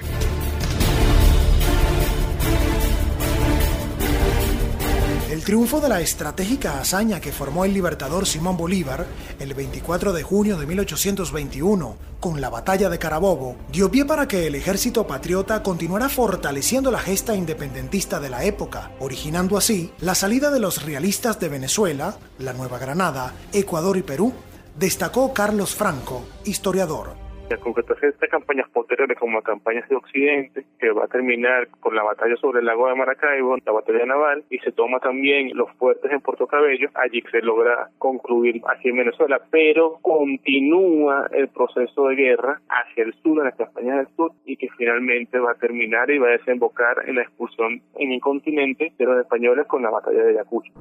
El 5.36 5.44
triunfo 5.44 5.82
de 5.82 5.90
la 5.90 6.00
estratégica 6.00 6.80
hazaña 6.80 7.20
que 7.20 7.30
formó 7.30 7.66
el 7.66 7.74
libertador 7.74 8.26
Simón 8.26 8.56
Bolívar 8.56 9.06
el 9.38 9.52
24 9.52 10.14
de 10.14 10.22
junio 10.22 10.56
de 10.56 10.64
1821 10.64 11.98
con 12.20 12.40
la 12.40 12.48
batalla 12.48 12.88
de 12.88 12.98
Carabobo 12.98 13.54
dio 13.70 13.90
pie 13.90 14.06
para 14.06 14.26
que 14.26 14.46
el 14.46 14.54
ejército 14.54 15.06
patriota 15.06 15.62
continuara 15.62 16.08
fortaleciendo 16.08 16.90
la 16.90 17.00
gesta 17.00 17.36
independentista 17.36 18.18
de 18.18 18.30
la 18.30 18.44
época, 18.44 18.92
originando 18.98 19.58
así 19.58 19.92
la 20.00 20.14
salida 20.14 20.50
de 20.50 20.58
los 20.58 20.82
realistas 20.84 21.38
de 21.38 21.50
Venezuela, 21.50 22.16
la 22.38 22.54
Nueva 22.54 22.78
Granada, 22.78 23.34
Ecuador 23.52 23.98
y 23.98 24.02
Perú, 24.02 24.32
destacó 24.78 25.34
Carlos 25.34 25.74
Franco, 25.74 26.24
historiador. 26.46 27.25
La 27.48 27.58
concretación 27.58 28.10
de 28.10 28.14
estas 28.14 28.28
campañas 28.28 28.68
posteriores 28.70 29.16
como 29.16 29.40
campañas 29.40 29.88
de 29.88 29.94
Occidente, 29.94 30.64
que 30.80 30.90
va 30.90 31.04
a 31.04 31.08
terminar 31.08 31.68
con 31.78 31.94
la 31.94 32.02
batalla 32.02 32.34
sobre 32.36 32.58
el 32.58 32.66
lago 32.66 32.88
de 32.88 32.96
Maracaibo, 32.96 33.56
la 33.64 33.70
batalla 33.70 34.04
naval, 34.04 34.44
y 34.50 34.58
se 34.58 34.72
toma 34.72 34.98
también 34.98 35.50
los 35.54 35.70
fuertes 35.74 36.10
en 36.10 36.20
Puerto 36.20 36.48
Cabello, 36.48 36.88
allí 36.94 37.22
se 37.30 37.42
logra 37.42 37.88
concluir 37.98 38.60
aquí 38.66 38.88
en 38.88 38.96
Venezuela, 38.96 39.40
pero 39.48 39.98
continúa 40.02 41.28
el 41.30 41.46
proceso 41.46 42.08
de 42.08 42.16
guerra 42.16 42.60
hacia 42.68 43.04
el 43.04 43.14
sur, 43.22 43.38
en 43.38 43.44
las 43.44 43.54
campañas 43.54 43.98
del 43.98 44.16
sur, 44.16 44.32
y 44.44 44.56
que 44.56 44.68
finalmente 44.76 45.38
va 45.38 45.52
a 45.52 45.54
terminar 45.54 46.10
y 46.10 46.18
va 46.18 46.28
a 46.28 46.32
desembocar 46.32 47.08
en 47.08 47.14
la 47.14 47.22
expulsión 47.22 47.80
en 47.94 48.10
el 48.10 48.20
continente 48.20 48.92
de 48.98 49.04
los 49.04 49.20
españoles 49.20 49.66
con 49.68 49.82
la 49.82 49.90
batalla 49.90 50.24
de 50.24 50.30
Ayacucho. 50.30 50.72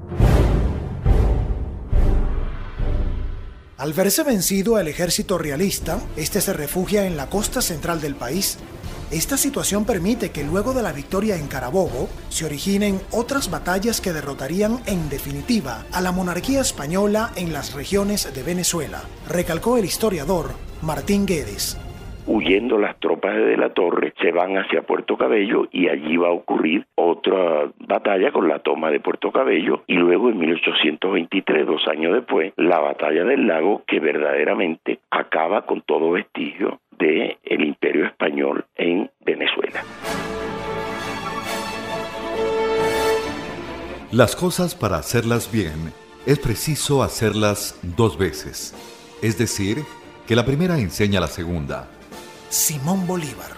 Al 3.78 3.92
verse 3.92 4.22
vencido 4.22 4.78
el 4.78 4.88
ejército 4.88 5.36
realista, 5.36 6.00
este 6.16 6.40
se 6.40 6.54
refugia 6.54 7.06
en 7.06 7.18
la 7.18 7.28
costa 7.28 7.60
central 7.60 8.00
del 8.00 8.14
país. 8.14 8.56
Esta 9.10 9.36
situación 9.36 9.84
permite 9.84 10.30
que 10.30 10.44
luego 10.44 10.72
de 10.72 10.82
la 10.82 10.92
victoria 10.92 11.36
en 11.36 11.46
Carabobo 11.46 12.08
se 12.30 12.46
originen 12.46 13.00
otras 13.10 13.50
batallas 13.50 14.00
que 14.00 14.14
derrotarían 14.14 14.80
en 14.86 15.10
definitiva 15.10 15.84
a 15.92 16.00
la 16.00 16.10
monarquía 16.10 16.62
española 16.62 17.32
en 17.36 17.52
las 17.52 17.74
regiones 17.74 18.32
de 18.34 18.42
Venezuela, 18.42 19.02
recalcó 19.28 19.76
el 19.76 19.84
historiador 19.84 20.54
Martín 20.80 21.26
Guedes 21.26 21.76
huyendo 22.26 22.78
las 22.78 22.98
tropas 22.98 23.34
de 23.36 23.56
la 23.56 23.70
Torre, 23.70 24.12
se 24.20 24.32
van 24.32 24.56
hacia 24.56 24.82
Puerto 24.82 25.16
Cabello 25.16 25.68
y 25.70 25.88
allí 25.88 26.16
va 26.16 26.28
a 26.28 26.32
ocurrir 26.32 26.86
otra 26.94 27.70
batalla 27.78 28.32
con 28.32 28.48
la 28.48 28.58
toma 28.58 28.90
de 28.90 29.00
Puerto 29.00 29.30
Cabello 29.30 29.84
y 29.86 29.94
luego 29.94 30.28
en 30.28 30.38
1823, 30.38 31.66
dos 31.66 31.86
años 31.88 32.14
después, 32.14 32.52
la 32.56 32.80
batalla 32.80 33.24
del 33.24 33.46
lago 33.46 33.82
que 33.86 34.00
verdaderamente 34.00 35.00
acaba 35.10 35.62
con 35.62 35.82
todo 35.82 36.10
vestigio 36.10 36.80
del 36.98 37.36
el 37.44 37.64
imperio 37.64 38.06
español 38.06 38.64
en 38.74 39.10
Venezuela. 39.24 39.80
Las 44.12 44.36
cosas 44.36 44.74
para 44.74 44.96
hacerlas 44.96 45.52
bien 45.52 45.92
es 46.26 46.38
preciso 46.38 47.02
hacerlas 47.02 47.78
dos 47.96 48.18
veces, 48.18 48.72
es 49.22 49.38
decir, 49.38 49.78
que 50.26 50.34
la 50.34 50.44
primera 50.44 50.78
enseña 50.78 51.18
a 51.18 51.22
la 51.22 51.26
segunda 51.28 51.88
Simón 52.48 53.06
Bolívar. 53.06 53.56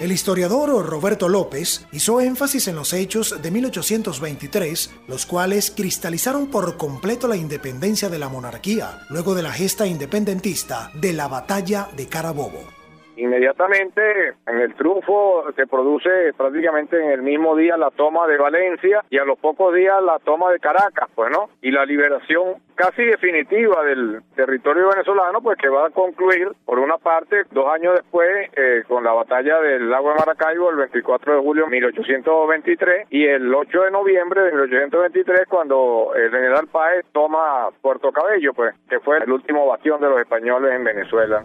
El 0.00 0.10
historiador 0.10 0.84
Roberto 0.84 1.28
López 1.28 1.86
hizo 1.92 2.20
énfasis 2.20 2.66
en 2.66 2.74
los 2.74 2.92
hechos 2.92 3.40
de 3.40 3.50
1823, 3.52 4.90
los 5.06 5.26
cuales 5.26 5.70
cristalizaron 5.70 6.48
por 6.48 6.76
completo 6.76 7.28
la 7.28 7.36
independencia 7.36 8.08
de 8.08 8.18
la 8.18 8.28
monarquía, 8.28 8.98
luego 9.10 9.36
de 9.36 9.44
la 9.44 9.52
gesta 9.52 9.86
independentista 9.86 10.90
de 10.94 11.12
la 11.12 11.28
batalla 11.28 11.88
de 11.96 12.08
Carabobo. 12.08 12.81
Inmediatamente 13.16 14.34
en 14.46 14.60
el 14.60 14.74
triunfo 14.74 15.44
se 15.54 15.66
produce 15.66 16.32
prácticamente 16.36 16.98
en 17.02 17.10
el 17.10 17.22
mismo 17.22 17.56
día 17.56 17.76
la 17.76 17.90
toma 17.90 18.26
de 18.26 18.38
Valencia 18.38 19.04
y 19.10 19.18
a 19.18 19.24
los 19.24 19.38
pocos 19.38 19.74
días 19.74 20.02
la 20.02 20.18
toma 20.18 20.50
de 20.50 20.58
Caracas, 20.58 21.08
pues, 21.14 21.30
¿no? 21.30 21.50
Y 21.60 21.70
la 21.70 21.84
liberación 21.84 22.54
casi 22.74 23.04
definitiva 23.04 23.84
del 23.84 24.22
territorio 24.34 24.88
venezolano, 24.88 25.40
pues 25.40 25.58
que 25.58 25.68
va 25.68 25.86
a 25.86 25.90
concluir, 25.90 26.48
por 26.64 26.78
una 26.78 26.98
parte, 26.98 27.44
dos 27.50 27.68
años 27.72 27.94
después, 27.94 28.28
eh, 28.56 28.82
con 28.88 29.04
la 29.04 29.12
batalla 29.12 29.60
del 29.60 29.90
lago 29.90 30.08
de 30.08 30.14
Maracaibo, 30.16 30.70
el 30.70 30.76
24 30.76 31.36
de 31.36 31.40
julio 31.40 31.64
de 31.64 31.70
1823, 31.70 33.06
y 33.10 33.26
el 33.26 33.54
8 33.54 33.82
de 33.82 33.90
noviembre 33.90 34.42
de 34.42 34.52
1823, 34.52 35.46
cuando 35.48 36.12
el 36.14 36.30
general 36.30 36.66
Páez 36.68 37.04
toma 37.12 37.68
Puerto 37.80 38.10
Cabello, 38.10 38.52
pues, 38.54 38.74
que 38.88 39.00
fue 39.00 39.18
el 39.18 39.30
último 39.30 39.66
bastión 39.66 40.00
de 40.00 40.08
los 40.08 40.20
españoles 40.20 40.72
en 40.72 40.84
Venezuela. 40.84 41.44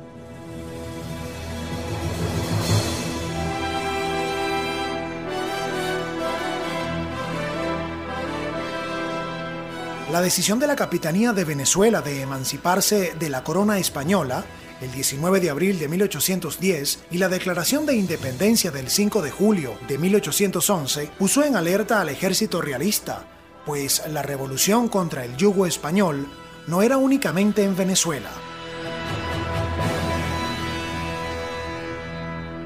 La 10.11 10.21
decisión 10.21 10.57
de 10.57 10.67
la 10.67 10.77
Capitanía 10.77 11.33
de 11.33 11.43
Venezuela 11.43 12.01
de 12.01 12.21
emanciparse 12.21 13.13
de 13.19 13.29
la 13.29 13.43
corona 13.43 13.77
española 13.77 14.45
el 14.79 14.89
19 14.93 15.41
de 15.41 15.49
abril 15.49 15.79
de 15.79 15.89
1810 15.89 16.99
y 17.11 17.17
la 17.17 17.27
declaración 17.27 17.85
de 17.85 17.95
independencia 17.95 18.71
del 18.71 18.89
5 18.89 19.21
de 19.21 19.31
julio 19.31 19.73
de 19.85 19.97
1811 19.97 21.09
puso 21.19 21.43
en 21.43 21.57
alerta 21.57 21.99
al 21.99 22.07
ejército 22.07 22.61
realista, 22.61 23.27
pues 23.65 24.01
la 24.07 24.21
revolución 24.21 24.87
contra 24.87 25.25
el 25.25 25.35
yugo 25.35 25.65
español 25.65 26.25
no 26.67 26.81
era 26.81 26.95
únicamente 26.95 27.65
en 27.65 27.75
Venezuela. 27.75 28.29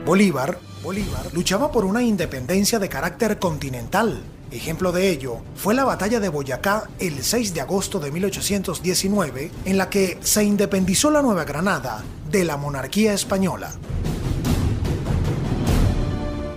Bolívar, 0.05 0.59
Bolívar 0.83 1.33
luchaba 1.33 1.71
por 1.71 1.85
una 1.85 2.03
independencia 2.03 2.77
de 2.77 2.89
carácter 2.89 3.39
continental 3.39 4.21
Ejemplo 4.51 4.91
de 4.91 5.09
ello 5.09 5.37
fue 5.55 5.73
la 5.73 5.85
batalla 5.85 6.19
de 6.19 6.27
Boyacá 6.27 6.89
el 6.99 7.23
6 7.23 7.53
de 7.53 7.61
agosto 7.61 8.01
de 8.01 8.11
1819, 8.11 9.49
en 9.63 9.77
la 9.77 9.89
que 9.89 10.17
se 10.21 10.43
independizó 10.43 11.09
la 11.09 11.21
Nueva 11.21 11.45
Granada 11.45 12.03
de 12.29 12.43
la 12.43 12.57
monarquía 12.57 13.13
española. 13.13 13.71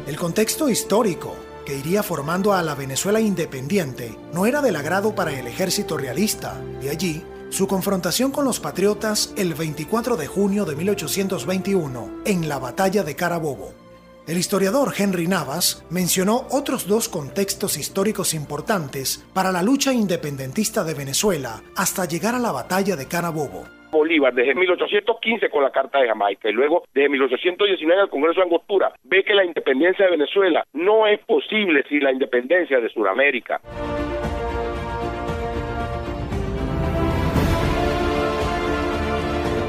El 0.09 0.17
contexto 0.17 0.69
histórico 0.69 1.37
que 1.65 1.79
iría 1.79 2.03
formando 2.03 2.53
a 2.53 2.63
la 2.63 2.75
Venezuela 2.75 3.21
independiente 3.21 4.19
no 4.33 4.45
era 4.47 4.61
del 4.61 4.75
agrado 4.75 5.15
para 5.15 5.39
el 5.39 5.47
ejército 5.47 5.97
realista, 5.97 6.61
de 6.81 6.91
allí 6.91 7.23
su 7.51 7.69
confrontación 7.69 8.33
con 8.33 8.45
los 8.45 8.59
patriotas 8.59 9.33
el 9.37 9.55
24 9.55 10.17
de 10.17 10.27
junio 10.27 10.65
de 10.65 10.75
1821 10.75 12.23
en 12.25 12.49
la 12.49 12.59
batalla 12.59 13.05
de 13.05 13.15
Carabobo. 13.15 13.84
El 14.27 14.39
historiador 14.39 14.95
Henry 14.97 15.27
Navas 15.27 15.85
mencionó 15.91 16.47
otros 16.51 16.89
dos 16.89 17.11
contextos 17.11 17.77
históricos 17.77 18.33
importantes 18.33 19.21
para 19.35 19.53
la 19.53 19.63
lucha 19.63 19.93
independentista 19.93 20.83
de 20.83 20.95
Venezuela 20.95 21.61
hasta 21.77 22.07
llegar 22.07 22.35
a 22.35 22.39
la 22.39 22.51
batalla 22.51 22.97
de 22.97 23.07
Carabobo. 23.07 23.65
Bolívar 23.93 24.33
desde 24.33 24.55
1815 24.55 25.51
con 25.51 25.63
la 25.63 25.71
Carta 25.71 26.01
de 26.01 26.09
Jamaica 26.09 26.49
y 26.49 26.53
luego 26.55 26.85
desde 26.95 27.11
1819 27.11 28.03
el 28.05 28.09
Congreso 28.09 28.41
de 28.41 28.47
Angostura 28.47 28.93
ve 29.03 29.23
que 29.25 29.35
la 29.35 29.45
independencia 29.45 30.07
de 30.07 30.13
Venezuela 30.13 30.65
no 30.73 31.07
es 31.07 31.21
posible 31.27 31.85
sin 31.91 32.03
la 32.03 32.11
independencia 32.11 32.81
de 32.81 32.89
Sudamérica. 32.89 33.61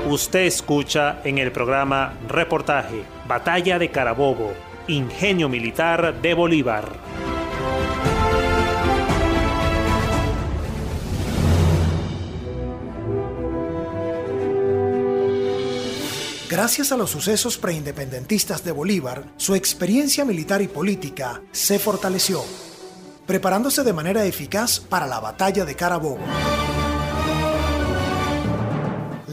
Usted 0.07 0.45
escucha 0.45 1.19
en 1.25 1.39
el 1.39 1.51
programa 1.51 2.13
Reportaje, 2.29 3.03
Batalla 3.27 3.79
de 3.79 3.89
Carabobo, 3.89 4.53
Ingenio 4.87 5.49
Militar 5.49 6.21
de 6.21 6.33
Bolívar. 6.35 6.91
Gracias 16.47 16.91
a 16.91 16.97
los 16.97 17.09
sucesos 17.09 17.57
preindependentistas 17.57 18.63
de 18.63 18.71
Bolívar, 18.71 19.23
su 19.37 19.55
experiencia 19.55 20.23
militar 20.23 20.61
y 20.61 20.67
política 20.67 21.41
se 21.51 21.79
fortaleció, 21.79 22.43
preparándose 23.25 23.83
de 23.83 23.91
manera 23.91 24.23
eficaz 24.25 24.79
para 24.79 25.07
la 25.07 25.19
batalla 25.19 25.65
de 25.65 25.75
Carabobo. 25.75 26.19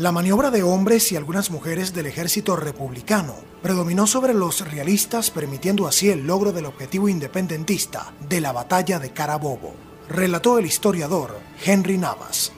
La 0.02 0.11
maniobra 0.11 0.50
de 0.50 0.64
hombres 0.64 1.12
y 1.12 1.16
algunas 1.16 1.52
mujeres 1.52 1.94
del 1.94 2.06
ejército 2.06 2.56
republicano 2.56 3.37
predominó 3.62 4.09
sobre 4.09 4.35
los 4.35 4.68
realistas, 4.68 5.30
permitiendo 5.30 5.87
así 5.87 6.11
el 6.11 6.26
logro 6.26 6.50
del 6.50 6.66
objetivo 6.66 7.09
independentista 7.09 8.12
de 8.28 8.40
la 8.40 8.50
batalla 8.50 8.99
de 8.99 9.12
Carabobo, 9.12 9.76
relató 10.09 10.59
el 10.59 10.66
historiador 10.66 11.38
Henry 11.64 11.99
Navas. 11.99 12.52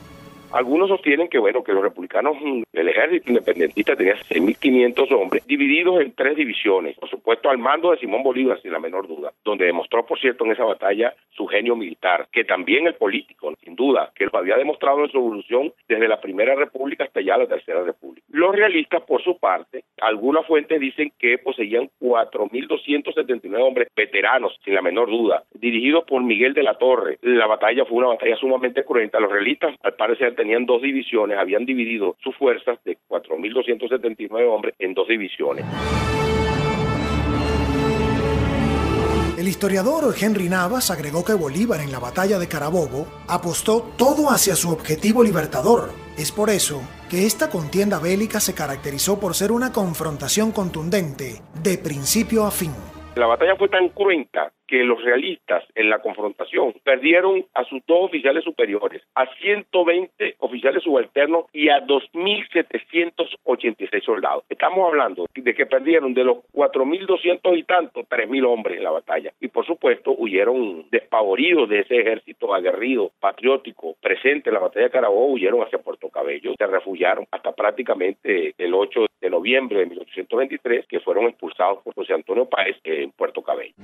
Algunos 0.54 0.88
sostienen 0.88 1.26
que, 1.26 1.40
bueno, 1.40 1.64
que 1.64 1.73
los 1.73 1.82
republicanos, 1.82 2.37
el 2.73 2.88
ejército 2.88 3.28
independentista 3.30 3.96
tenía 3.96 4.14
6.500 4.14 5.12
hombres 5.12 5.44
divididos 5.48 6.00
en 6.00 6.12
tres 6.12 6.37
divisiones, 6.37 6.96
por 6.96 7.11
supuesto 7.11 7.50
al 7.50 7.59
mando 7.59 7.90
de 7.90 7.98
Simón 7.98 8.22
Bolívar, 8.22 8.62
sin 8.62 8.70
la 8.70 8.79
menor 8.79 9.09
duda, 9.09 9.33
donde 9.44 9.64
demostró, 9.64 10.07
por 10.07 10.16
cierto, 10.20 10.44
en 10.44 10.52
esa 10.52 10.62
batalla 10.62 11.12
su 11.31 11.48
genio 11.48 11.74
militar, 11.74 12.29
que 12.31 12.44
también 12.44 12.87
el 12.87 12.94
político, 12.94 13.52
sin 13.64 13.74
duda, 13.74 14.12
que 14.14 14.26
lo 14.26 14.38
había 14.38 14.57
demostrado 14.57 15.02
en 15.02 15.11
su 15.11 15.18
evolución 15.18 15.72
desde 15.88 16.07
la 16.07 16.20
Primera 16.20 16.55
República 16.55 17.02
hasta 17.02 17.20
ya 17.20 17.37
la 17.37 17.48
Tercera 17.48 17.83
República. 17.83 18.24
Los 18.31 18.55
realistas, 18.55 19.02
por 19.02 19.24
su 19.24 19.37
parte, 19.38 19.83
algunas 20.00 20.46
fuentes 20.46 20.79
dicen 20.79 21.12
que 21.18 21.38
poseían 21.38 21.90
4.279 22.00 23.61
hombres 23.61 23.88
veteranos, 23.96 24.57
sin 24.64 24.74
la 24.74 24.83
menor 24.83 25.11
duda, 25.11 25.42
dirigidos 25.52 26.05
por 26.05 26.22
Miguel 26.22 26.55
de 26.55 26.62
la 26.62 26.79
Torre. 26.79 27.18
La 27.22 27.48
batalla 27.48 27.85
fue 27.85 27.98
una 27.98 28.09
batalla 28.09 28.37
sumamente 28.37 28.85
cruenta. 28.85 29.18
Los 29.18 29.33
realistas, 29.33 29.74
al 29.83 29.94
parecer, 29.94 30.37
tenían 30.44 30.66
dos 30.66 30.83
divisiones, 30.83 31.38
habían 31.38 31.64
dividido 31.64 32.16
sus 32.22 32.37
fuerzas 32.37 32.78
de 32.85 32.98
4.279 33.09 34.46
hombres 34.46 34.74
en 34.78 34.92
dos 34.92 35.09
divisiones. 35.09 35.64
El 39.38 39.48
historiador 39.48 40.14
Henry 40.20 40.50
Navas 40.50 40.90
agregó 40.90 41.24
que 41.24 41.33
Bolívar 41.33 41.80
en 41.80 41.90
la 41.90 41.98
batalla 41.98 42.38
de 42.38 42.46
Carabobo 42.46 43.07
apostó 43.26 43.85
todo 43.96 44.28
hacia 44.28 44.54
su 44.54 44.70
objetivo 44.70 45.24
libertador. 45.24 45.88
Es 46.18 46.30
por 46.30 46.50
eso 46.50 46.83
que 47.09 47.24
esta 47.24 47.48
contienda 47.48 47.98
bélica 47.98 48.38
se 48.38 48.54
caracterizó 48.54 49.18
por 49.18 49.35
ser 49.35 49.50
una 49.50 49.72
confrontación 49.72 50.52
contundente 50.52 51.40
de 51.62 51.78
principio 51.78 52.44
a 52.44 52.50
fin. 52.50 52.72
La 53.16 53.26
batalla 53.26 53.57
fue 53.57 53.68
tan 53.68 53.88
cruenta 53.88 54.52
que 54.66 54.83
los 54.85 55.03
realistas 55.03 55.64
en 55.74 55.90
la 55.90 55.98
confrontación 56.00 56.74
perdieron 56.83 57.44
a 57.55 57.64
sus 57.64 57.85
dos 57.87 58.05
oficiales 58.05 58.44
superiores, 58.44 59.03
a 59.14 59.27
120 59.37 60.37
oficiales 60.38 60.83
subalternos 60.83 61.44
y 61.53 61.68
a 61.68 61.87
2.786 61.87 64.05
soldados. 64.05 64.44
Estamos 64.48 64.88
hablando 64.88 65.27
de 65.35 65.55
que 65.55 65.66
perdieron 65.66 66.14
de 66.14 66.24
los 66.24 66.38
4.200 66.53 67.59
y 67.59 67.64
tantos, 67.64 68.07
3.000 68.09 68.46
hombres 68.46 68.79
en 68.79 68.85
la 68.85 68.90
batalla. 68.90 69.33
Y 69.40 69.48
por 69.48 69.66
supuesto 69.66 70.14
huyeron 70.16 70.87
despavoridos 70.90 71.68
de 71.68 71.81
ese 71.81 72.00
ejército 72.00 72.55
aguerrido, 72.55 73.11
patriótico, 73.20 73.94
presente 74.00 74.48
en 74.50 74.55
la 74.55 74.61
batalla 74.61 74.87
de 74.87 74.90
Carabobo, 74.90 75.33
huyeron 75.33 75.62
hacia 75.62 75.79
Puerto 75.79 76.09
Cabello, 76.09 76.55
se 76.57 76.66
refugiaron 76.66 77.27
hasta 77.31 77.53
prácticamente 77.53 78.55
el 78.57 78.72
8 78.74 79.07
de 79.20 79.31
noviembre 79.31 79.79
de 79.79 79.87
1823, 79.87 80.87
que 80.87 81.00
fueron 81.00 81.27
expulsados 81.27 81.83
por 81.83 81.94
José 81.94 82.14
Antonio 82.14 82.46
Páez 82.46 82.77
en 82.85 83.11
Puerto 83.12 83.42
Cabello. 83.42 83.74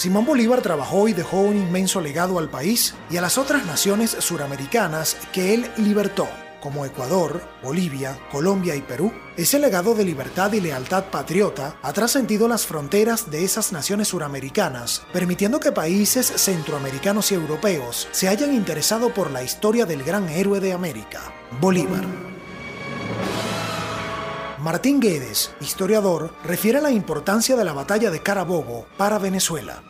Simón 0.00 0.24
Bolívar 0.24 0.62
trabajó 0.62 1.08
y 1.08 1.12
dejó 1.12 1.42
un 1.42 1.58
inmenso 1.58 2.00
legado 2.00 2.38
al 2.38 2.48
país 2.48 2.94
y 3.10 3.18
a 3.18 3.20
las 3.20 3.36
otras 3.36 3.66
naciones 3.66 4.16
suramericanas 4.18 5.18
que 5.30 5.52
él 5.52 5.70
libertó, 5.76 6.26
como 6.62 6.86
Ecuador, 6.86 7.42
Bolivia, 7.62 8.18
Colombia 8.32 8.74
y 8.74 8.80
Perú. 8.80 9.12
Ese 9.36 9.58
legado 9.58 9.94
de 9.94 10.06
libertad 10.06 10.54
y 10.54 10.62
lealtad 10.62 11.10
patriota 11.10 11.76
ha 11.82 11.92
trascendido 11.92 12.48
las 12.48 12.64
fronteras 12.64 13.30
de 13.30 13.44
esas 13.44 13.72
naciones 13.72 14.08
suramericanas, 14.08 15.02
permitiendo 15.12 15.60
que 15.60 15.70
países 15.70 16.32
centroamericanos 16.34 17.30
y 17.30 17.34
europeos 17.34 18.08
se 18.10 18.28
hayan 18.28 18.54
interesado 18.54 19.12
por 19.12 19.30
la 19.30 19.42
historia 19.42 19.84
del 19.84 20.02
gran 20.02 20.30
héroe 20.30 20.60
de 20.60 20.72
América, 20.72 21.20
Bolívar. 21.60 22.06
Martín 24.60 24.98
Guedes, 24.98 25.52
historiador, 25.60 26.32
refiere 26.42 26.80
la 26.80 26.90
importancia 26.90 27.54
de 27.54 27.66
la 27.66 27.74
batalla 27.74 28.10
de 28.10 28.22
Carabobo 28.22 28.86
para 28.96 29.18
Venezuela 29.18 29.82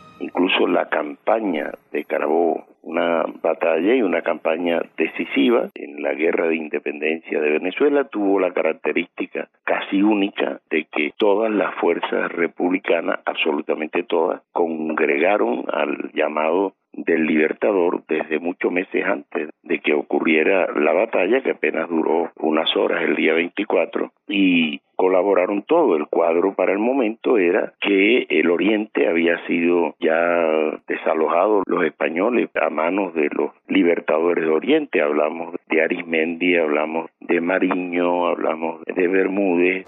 la 0.81 0.89
campaña 0.89 1.71
de 1.91 2.05
Carabobo, 2.05 2.65
una 2.81 3.23
batalla 3.43 3.93
y 3.93 4.01
una 4.01 4.23
campaña 4.23 4.81
decisiva 4.97 5.69
en 5.75 6.01
la 6.01 6.13
guerra 6.13 6.47
de 6.47 6.55
independencia 6.55 7.39
de 7.39 7.51
Venezuela, 7.51 8.05
tuvo 8.05 8.39
la 8.39 8.51
característica 8.51 9.47
casi 9.63 10.01
única 10.01 10.59
de 10.71 10.85
que 10.85 11.13
todas 11.17 11.51
las 11.51 11.75
fuerzas 11.75 12.31
republicanas, 12.31 13.19
absolutamente 13.25 14.01
todas, 14.01 14.41
congregaron 14.51 15.65
al 15.71 16.11
llamado 16.13 16.73
del 17.05 17.25
Libertador 17.25 18.03
desde 18.07 18.39
muchos 18.39 18.71
meses 18.71 19.03
antes 19.05 19.49
de 19.63 19.79
que 19.79 19.93
ocurriera 19.93 20.67
la 20.75 20.93
batalla, 20.93 21.41
que 21.41 21.51
apenas 21.51 21.89
duró 21.89 22.31
unas 22.37 22.75
horas 22.75 23.03
el 23.03 23.15
día 23.15 23.33
24, 23.33 24.11
y 24.27 24.81
colaboraron 24.95 25.63
todo. 25.63 25.95
El 25.95 26.07
cuadro 26.07 26.53
para 26.53 26.73
el 26.73 26.79
momento 26.79 27.37
era 27.37 27.73
que 27.81 28.27
el 28.29 28.49
oriente 28.51 29.07
había 29.07 29.43
sido 29.47 29.95
ya 29.99 30.79
desalojado 30.87 31.63
los 31.65 31.83
españoles 31.83 32.49
a 32.55 32.69
manos 32.69 33.13
de 33.15 33.29
los 33.31 33.51
libertadores 33.67 34.45
de 34.45 34.51
Oriente. 34.51 35.01
Hablamos 35.01 35.55
de 35.69 35.81
Arismendi, 35.81 36.55
hablamos 36.55 37.09
de 37.19 37.41
Mariño, 37.41 38.27
hablamos 38.27 38.83
de 38.85 39.07
Bermúdez. 39.07 39.85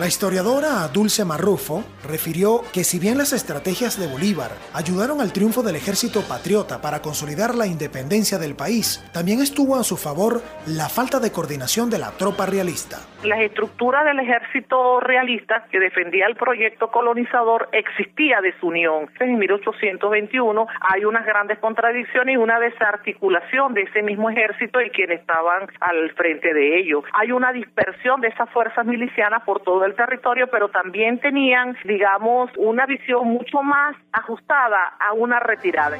La 0.00 0.06
historiadora 0.06 0.88
Dulce 0.88 1.26
Marrufo 1.26 1.84
refirió 2.08 2.62
que 2.72 2.84
si 2.84 2.98
bien 2.98 3.18
las 3.18 3.34
estrategias 3.34 4.00
de 4.00 4.06
Bolívar 4.06 4.48
ayudaron 4.72 5.20
al 5.20 5.30
triunfo 5.30 5.62
del 5.62 5.76
ejército 5.76 6.22
patriota 6.26 6.80
para 6.80 7.02
consolidar 7.02 7.54
la 7.54 7.66
independencia 7.66 8.38
del 8.38 8.56
país, 8.56 9.06
también 9.12 9.42
estuvo 9.42 9.76
a 9.76 9.84
su 9.84 9.98
favor 9.98 10.40
la 10.66 10.88
falta 10.88 11.20
de 11.20 11.30
coordinación 11.30 11.90
de 11.90 11.98
la 11.98 12.12
tropa 12.12 12.46
realista. 12.46 12.96
La 13.24 13.42
estructura 13.42 14.02
del 14.02 14.20
ejército 14.20 15.00
realista 15.00 15.66
que 15.70 15.78
defendía 15.78 16.24
el 16.26 16.36
proyecto 16.36 16.90
colonizador 16.90 17.68
existía 17.72 18.40
desunión. 18.40 19.10
En 19.20 19.38
1821 19.38 20.66
hay 20.80 21.04
unas 21.04 21.26
grandes 21.26 21.58
contradicciones 21.58 22.32
y 22.32 22.38
una 22.38 22.58
desarticulación 22.58 23.74
de 23.74 23.82
ese 23.82 24.00
mismo 24.00 24.30
ejército 24.30 24.80
y 24.80 24.88
quienes 24.88 25.20
estaban 25.20 25.68
al 25.80 26.10
frente 26.12 26.54
de 26.54 26.78
ello. 26.78 27.02
Hay 27.12 27.32
una 27.32 27.52
dispersión 27.52 28.22
de 28.22 28.28
esas 28.28 28.48
fuerzas 28.48 28.86
milicianas 28.86 29.42
por 29.42 29.60
todo 29.60 29.84
el 29.84 29.89
territorio, 29.94 30.46
pero 30.50 30.68
también 30.68 31.20
tenían, 31.20 31.76
digamos, 31.84 32.50
una 32.56 32.86
visión 32.86 33.26
mucho 33.28 33.62
más 33.62 33.96
ajustada 34.12 34.94
a 34.98 35.12
una 35.12 35.40
retirada. 35.40 35.98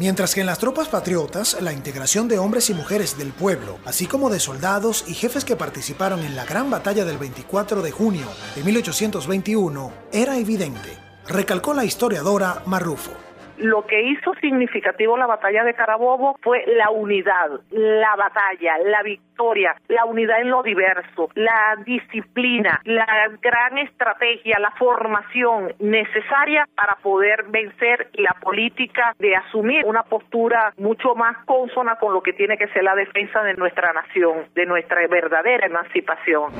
Mientras 0.00 0.34
que 0.34 0.40
en 0.40 0.46
las 0.46 0.58
tropas 0.58 0.88
patriotas, 0.88 1.60
la 1.60 1.74
integración 1.74 2.26
de 2.26 2.38
hombres 2.38 2.70
y 2.70 2.74
mujeres 2.74 3.18
del 3.18 3.32
pueblo, 3.32 3.78
así 3.84 4.06
como 4.06 4.30
de 4.30 4.40
soldados 4.40 5.04
y 5.06 5.14
jefes 5.14 5.44
que 5.44 5.56
participaron 5.56 6.20
en 6.20 6.36
la 6.36 6.46
gran 6.46 6.70
batalla 6.70 7.04
del 7.04 7.18
24 7.18 7.82
de 7.82 7.90
junio 7.90 8.26
de 8.54 8.64
1821, 8.64 9.92
era 10.12 10.38
evidente, 10.38 10.96
recalcó 11.28 11.74
la 11.74 11.84
historiadora 11.84 12.62
Marrufo. 12.64 13.29
Lo 13.60 13.86
que 13.86 14.00
hizo 14.02 14.34
significativo 14.40 15.16
la 15.16 15.26
batalla 15.26 15.64
de 15.64 15.74
Carabobo 15.74 16.36
fue 16.42 16.64
la 16.66 16.90
unidad, 16.90 17.60
la 17.70 18.16
batalla, 18.16 18.78
la 18.84 19.02
victoria, 19.02 19.74
la 19.88 20.04
unidad 20.06 20.40
en 20.40 20.50
lo 20.50 20.62
diverso, 20.62 21.28
la 21.34 21.76
disciplina, 21.84 22.80
la 22.84 23.28
gran 23.40 23.78
estrategia, 23.78 24.58
la 24.58 24.70
formación 24.72 25.74
necesaria 25.78 26.66
para 26.74 26.96
poder 27.02 27.44
vencer 27.48 28.08
la 28.14 28.34
política 28.40 29.14
de 29.18 29.34
asumir 29.34 29.84
una 29.84 30.04
postura 30.04 30.72
mucho 30.78 31.14
más 31.14 31.36
consona 31.44 31.96
con 31.96 32.14
lo 32.14 32.22
que 32.22 32.32
tiene 32.32 32.56
que 32.56 32.68
ser 32.68 32.84
la 32.84 32.94
defensa 32.94 33.42
de 33.42 33.54
nuestra 33.54 33.92
nación, 33.92 34.46
de 34.54 34.66
nuestra 34.66 35.06
verdadera 35.06 35.66
emancipación. 35.66 36.52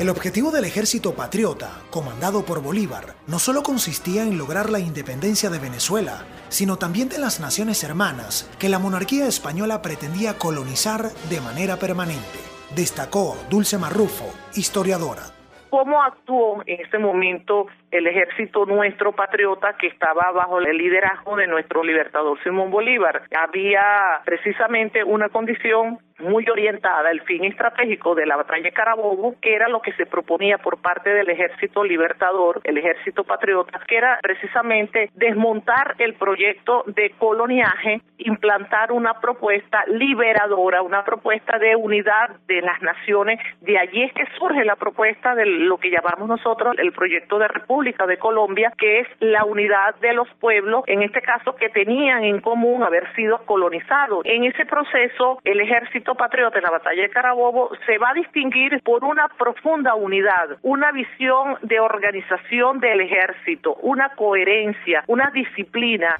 El 0.00 0.08
objetivo 0.08 0.50
del 0.50 0.64
ejército 0.64 1.14
patriota, 1.14 1.82
comandado 1.90 2.42
por 2.46 2.62
Bolívar, 2.62 3.16
no 3.26 3.38
solo 3.38 3.62
consistía 3.62 4.22
en 4.22 4.38
lograr 4.38 4.70
la 4.70 4.78
independencia 4.78 5.50
de 5.50 5.58
Venezuela, 5.58 6.24
sino 6.48 6.78
también 6.78 7.10
de 7.10 7.18
las 7.18 7.38
naciones 7.38 7.84
hermanas 7.84 8.48
que 8.58 8.70
la 8.70 8.78
monarquía 8.78 9.26
española 9.26 9.82
pretendía 9.82 10.38
colonizar 10.38 11.10
de 11.28 11.42
manera 11.42 11.76
permanente, 11.76 12.40
destacó 12.74 13.36
Dulce 13.50 13.76
Marrufo, 13.76 14.32
historiadora. 14.56 15.36
¿Cómo 15.68 16.02
actuó 16.02 16.62
en 16.64 16.80
ese 16.80 16.98
momento 16.98 17.66
el 17.90 18.06
ejército 18.06 18.64
nuestro 18.64 19.12
patriota 19.12 19.76
que 19.78 19.86
estaba 19.86 20.32
bajo 20.32 20.60
el 20.60 20.78
liderazgo 20.78 21.36
de 21.36 21.46
nuestro 21.46 21.84
libertador 21.84 22.42
Simón 22.42 22.70
Bolívar? 22.70 23.22
Había 23.38 24.22
precisamente 24.24 25.04
una 25.04 25.28
condición 25.28 25.98
muy 26.20 26.48
orientada 26.48 27.08
al 27.08 27.20
fin 27.22 27.44
estratégico 27.44 28.14
de 28.14 28.26
la 28.26 28.36
batalla 28.36 28.62
de 28.62 28.72
Carabobo, 28.72 29.34
que 29.40 29.54
era 29.54 29.68
lo 29.68 29.80
que 29.80 29.92
se 29.92 30.06
proponía 30.06 30.58
por 30.58 30.80
parte 30.80 31.10
del 31.10 31.28
ejército 31.30 31.84
libertador, 31.84 32.60
el 32.64 32.78
ejército 32.78 33.24
patriota, 33.24 33.80
que 33.86 33.96
era 33.96 34.18
precisamente 34.22 35.10
desmontar 35.14 35.94
el 35.98 36.14
proyecto 36.14 36.84
de 36.86 37.10
coloniaje, 37.18 38.00
implantar 38.18 38.92
una 38.92 39.14
propuesta 39.20 39.84
liberadora, 39.86 40.82
una 40.82 41.04
propuesta 41.04 41.58
de 41.58 41.76
unidad 41.76 42.30
de 42.46 42.62
las 42.62 42.80
naciones. 42.82 43.38
De 43.60 43.78
allí 43.78 44.02
es 44.02 44.12
que 44.12 44.26
surge 44.38 44.64
la 44.64 44.76
propuesta 44.76 45.34
de 45.34 45.46
lo 45.46 45.78
que 45.78 45.90
llamamos 45.90 46.28
nosotros 46.28 46.74
el 46.78 46.92
proyecto 46.92 47.38
de 47.38 47.48
República 47.48 48.06
de 48.06 48.18
Colombia, 48.18 48.72
que 48.76 49.00
es 49.00 49.08
la 49.20 49.44
unidad 49.44 49.94
de 50.00 50.12
los 50.12 50.28
pueblos, 50.40 50.84
en 50.86 51.02
este 51.02 51.20
caso 51.20 51.54
que 51.56 51.68
tenían 51.68 52.24
en 52.24 52.40
común 52.40 52.82
haber 52.82 53.12
sido 53.14 53.38
colonizados. 53.46 54.20
En 54.24 54.44
ese 54.44 54.66
proceso, 54.66 55.38
el 55.44 55.60
ejército 55.60 56.09
patriota 56.14 56.58
en 56.58 56.64
la 56.64 56.70
batalla 56.70 57.02
de 57.02 57.10
Carabobo 57.10 57.70
se 57.86 57.98
va 57.98 58.10
a 58.10 58.14
distinguir 58.14 58.82
por 58.82 59.04
una 59.04 59.28
profunda 59.28 59.94
unidad, 59.94 60.58
una 60.62 60.92
visión 60.92 61.56
de 61.62 61.80
organización 61.80 62.80
del 62.80 63.00
ejército, 63.00 63.74
una 63.82 64.10
coherencia, 64.14 65.04
una 65.06 65.30
disciplina. 65.30 66.16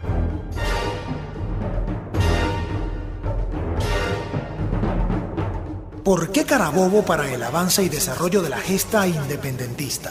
¿Por 6.04 6.32
qué 6.32 6.44
Carabobo 6.44 7.04
para 7.04 7.28
el 7.32 7.42
avance 7.42 7.82
y 7.82 7.88
desarrollo 7.88 8.42
de 8.42 8.48
la 8.48 8.56
gesta 8.56 9.06
independentista? 9.06 10.10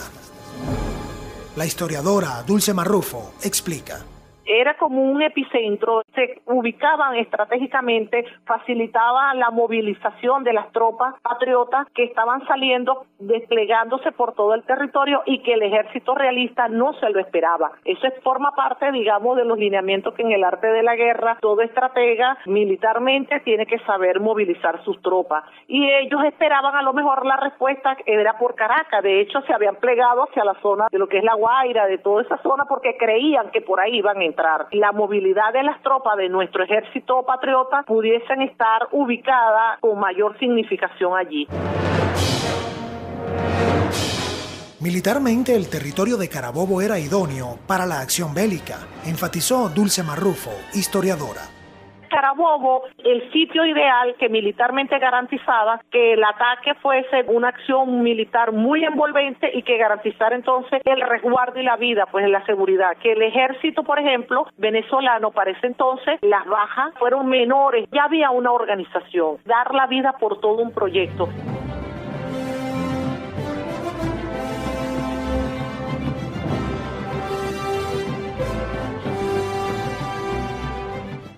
La 1.55 1.65
historiadora 1.65 2.43
Dulce 2.47 2.73
Marrufo 2.73 3.33
explica 3.43 4.05
era 4.49 4.75
como 4.77 5.03
un 5.03 5.21
epicentro, 5.21 6.01
se 6.15 6.41
ubicaban 6.47 7.15
estratégicamente, 7.15 8.25
facilitaba 8.45 9.35
la 9.35 9.51
movilización 9.51 10.43
de 10.43 10.53
las 10.53 10.71
tropas 10.71 11.13
patriotas 11.21 11.85
que 11.93 12.05
estaban 12.05 12.45
saliendo, 12.47 13.05
desplegándose 13.19 14.11
por 14.11 14.33
todo 14.33 14.55
el 14.55 14.63
territorio 14.63 15.21
y 15.25 15.43
que 15.43 15.53
el 15.53 15.61
ejército 15.61 16.15
realista 16.15 16.67
no 16.67 16.93
se 16.93 17.11
lo 17.11 17.19
esperaba. 17.19 17.73
Eso 17.85 18.07
forma 18.23 18.55
parte, 18.55 18.91
digamos, 18.91 19.37
de 19.37 19.45
los 19.45 19.59
lineamientos 19.59 20.15
que 20.15 20.23
en 20.23 20.31
el 20.31 20.43
arte 20.43 20.67
de 20.67 20.81
la 20.81 20.95
guerra 20.95 21.37
todo 21.41 21.61
estratega 21.61 22.39
militarmente 22.47 23.41
tiene 23.41 23.67
que 23.67 23.77
saber 23.79 24.19
movilizar 24.19 24.83
sus 24.83 24.99
tropas. 25.03 25.43
Y 25.67 25.87
ellos 25.91 26.23
esperaban 26.23 26.75
a 26.75 26.81
lo 26.81 26.93
mejor 26.93 27.23
la 27.23 27.37
respuesta 27.37 27.95
era 28.05 28.37
por 28.39 28.55
Caracas, 28.55 29.03
de 29.03 29.21
hecho 29.21 29.41
se 29.41 29.53
habían 29.53 29.75
plegado 29.75 30.23
hacia 30.23 30.43
la 30.43 30.55
zona 30.55 30.87
de 30.91 30.97
lo 30.97 31.07
que 31.07 31.19
es 31.19 31.23
la 31.23 31.35
Guaira, 31.35 31.85
de 31.85 31.99
toda 31.99 32.23
esa 32.23 32.37
zona 32.39 32.65
porque 32.65 32.97
creían 32.97 33.51
que 33.51 33.61
por 33.61 33.79
ahí 33.79 33.97
iban 33.97 34.17
a 34.17 34.23
entrar 34.25 34.38
la 34.71 34.91
movilidad 34.91 35.53
de 35.53 35.63
las 35.63 35.81
tropas 35.81 36.17
de 36.17 36.29
nuestro 36.29 36.63
ejército 36.63 37.23
patriota 37.25 37.83
pudiesen 37.83 38.41
estar 38.41 38.87
ubicadas 38.91 39.79
con 39.79 39.99
mayor 39.99 40.37
significación 40.39 41.17
allí. 41.17 41.47
Militarmente 44.79 45.55
el 45.55 45.69
territorio 45.69 46.15
de 46.15 46.29
Carabobo 46.29 46.81
era 46.81 46.97
idóneo 46.99 47.59
para 47.67 47.85
la 47.85 47.99
acción 47.99 48.33
bélica, 48.33 48.77
enfatizó 49.05 49.67
Dulce 49.67 50.03
Marrufo, 50.03 50.51
historiadora. 50.73 51.58
Carabobo 52.09 52.83
el 53.03 53.31
sitio 53.31 53.65
ideal 53.65 54.15
que 54.19 54.29
militarmente 54.29 54.97
garantizaba 54.99 55.81
que 55.91 56.13
el 56.13 56.23
ataque 56.23 56.73
fuese 56.81 57.23
una 57.27 57.49
acción 57.49 58.01
militar 58.01 58.51
muy 58.51 58.83
envolvente 58.83 59.49
y 59.53 59.63
que 59.63 59.77
garantizara 59.77 60.35
entonces 60.35 60.81
el 60.85 61.01
resguardo 61.01 61.59
y 61.59 61.63
la 61.63 61.77
vida, 61.77 62.05
pues 62.11 62.27
la 62.29 62.45
seguridad. 62.45 62.97
Que 63.01 63.13
el 63.13 63.21
ejército, 63.21 63.83
por 63.83 63.99
ejemplo, 63.99 64.47
venezolano, 64.57 65.31
para 65.31 65.51
ese 65.51 65.67
entonces, 65.67 66.19
las 66.21 66.45
bajas 66.45 66.93
fueron 66.97 67.27
menores, 67.27 67.87
ya 67.91 68.03
había 68.03 68.31
una 68.31 68.51
organización, 68.51 69.37
dar 69.45 69.73
la 69.73 69.87
vida 69.87 70.13
por 70.19 70.39
todo 70.39 70.61
un 70.61 70.73
proyecto. 70.73 71.29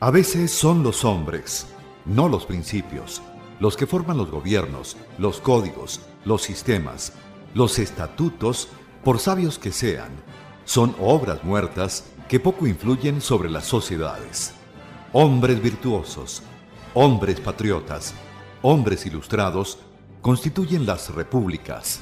A 0.03 0.09
veces 0.09 0.51
son 0.51 0.81
los 0.81 1.05
hombres, 1.05 1.67
no 2.05 2.27
los 2.27 2.47
principios, 2.47 3.21
los 3.59 3.77
que 3.77 3.85
forman 3.85 4.17
los 4.17 4.31
gobiernos, 4.31 4.97
los 5.19 5.39
códigos, 5.39 6.01
los 6.25 6.41
sistemas, 6.41 7.13
los 7.53 7.77
estatutos, 7.77 8.69
por 9.03 9.19
sabios 9.19 9.59
que 9.59 9.71
sean, 9.71 10.09
son 10.65 10.95
obras 10.99 11.43
muertas 11.43 12.05
que 12.27 12.39
poco 12.39 12.65
influyen 12.65 13.21
sobre 13.21 13.51
las 13.51 13.65
sociedades. 13.65 14.53
Hombres 15.13 15.61
virtuosos, 15.61 16.41
hombres 16.95 17.39
patriotas, 17.39 18.15
hombres 18.63 19.05
ilustrados, 19.05 19.77
constituyen 20.23 20.87
las 20.87 21.13
repúblicas. 21.13 21.99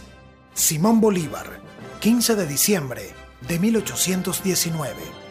Simón 0.53 1.01
Bolívar, 1.01 1.59
15 1.99 2.37
de 2.37 2.47
diciembre 2.47 3.09
de 3.45 3.59
1819. 3.59 5.28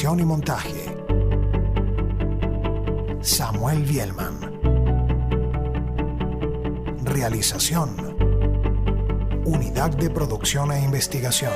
Y 0.00 0.24
montaje. 0.24 0.96
Samuel 3.20 3.82
Bielman. 3.82 4.38
Realización. 7.02 7.96
Unidad 9.44 9.90
de 9.90 10.08
Producción 10.08 10.70
e 10.70 10.84
Investigación. 10.84 11.52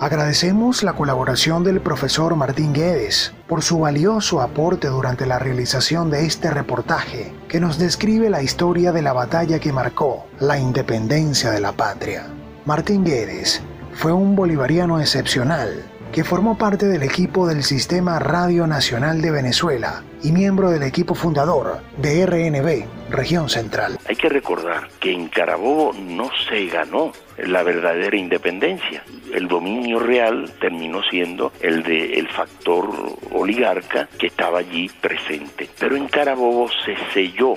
Agradecemos 0.00 0.82
la 0.82 0.94
colaboración 0.94 1.62
del 1.62 1.80
profesor 1.80 2.34
Martín 2.34 2.72
Guedes 2.72 3.32
por 3.46 3.62
su 3.62 3.78
valioso 3.78 4.42
aporte 4.42 4.88
durante 4.88 5.24
la 5.24 5.38
realización 5.38 6.10
de 6.10 6.26
este 6.26 6.50
reportaje 6.50 7.32
que 7.48 7.60
nos 7.60 7.78
describe 7.78 8.28
la 8.28 8.42
historia 8.42 8.90
de 8.90 9.02
la 9.02 9.12
batalla 9.12 9.60
que 9.60 9.72
marcó 9.72 10.26
la 10.40 10.58
independencia 10.58 11.52
de 11.52 11.60
la 11.60 11.70
patria. 11.70 12.26
Martín 12.64 13.04
Guedes 13.04 13.62
fue 13.96 14.12
un 14.12 14.36
bolivariano 14.36 15.00
excepcional 15.00 15.82
que 16.12 16.22
formó 16.22 16.56
parte 16.56 16.86
del 16.86 17.02
equipo 17.02 17.46
del 17.46 17.62
Sistema 17.62 18.18
Radio 18.18 18.66
Nacional 18.66 19.22
de 19.22 19.30
Venezuela 19.30 20.02
y 20.22 20.32
miembro 20.32 20.70
del 20.70 20.82
equipo 20.82 21.14
fundador 21.14 21.80
de 21.96 22.26
RNB, 22.26 23.10
Región 23.10 23.48
Central. 23.48 23.98
Hay 24.06 24.16
que 24.16 24.28
recordar 24.28 24.88
que 25.00 25.12
en 25.12 25.28
Carabobo 25.28 25.94
no 25.94 26.30
se 26.48 26.66
ganó 26.66 27.12
la 27.38 27.62
verdadera 27.62 28.16
independencia. 28.16 29.02
El 29.32 29.48
dominio 29.48 29.98
real 29.98 30.52
terminó 30.60 31.02
siendo 31.10 31.52
el 31.60 31.82
de 31.82 32.18
el 32.18 32.28
factor 32.28 32.88
oligarca 33.32 34.08
que 34.18 34.28
estaba 34.28 34.58
allí 34.58 34.90
presente. 35.00 35.68
Pero 35.78 35.96
en 35.96 36.06
Carabobo 36.08 36.68
se 36.84 36.96
selló 37.12 37.54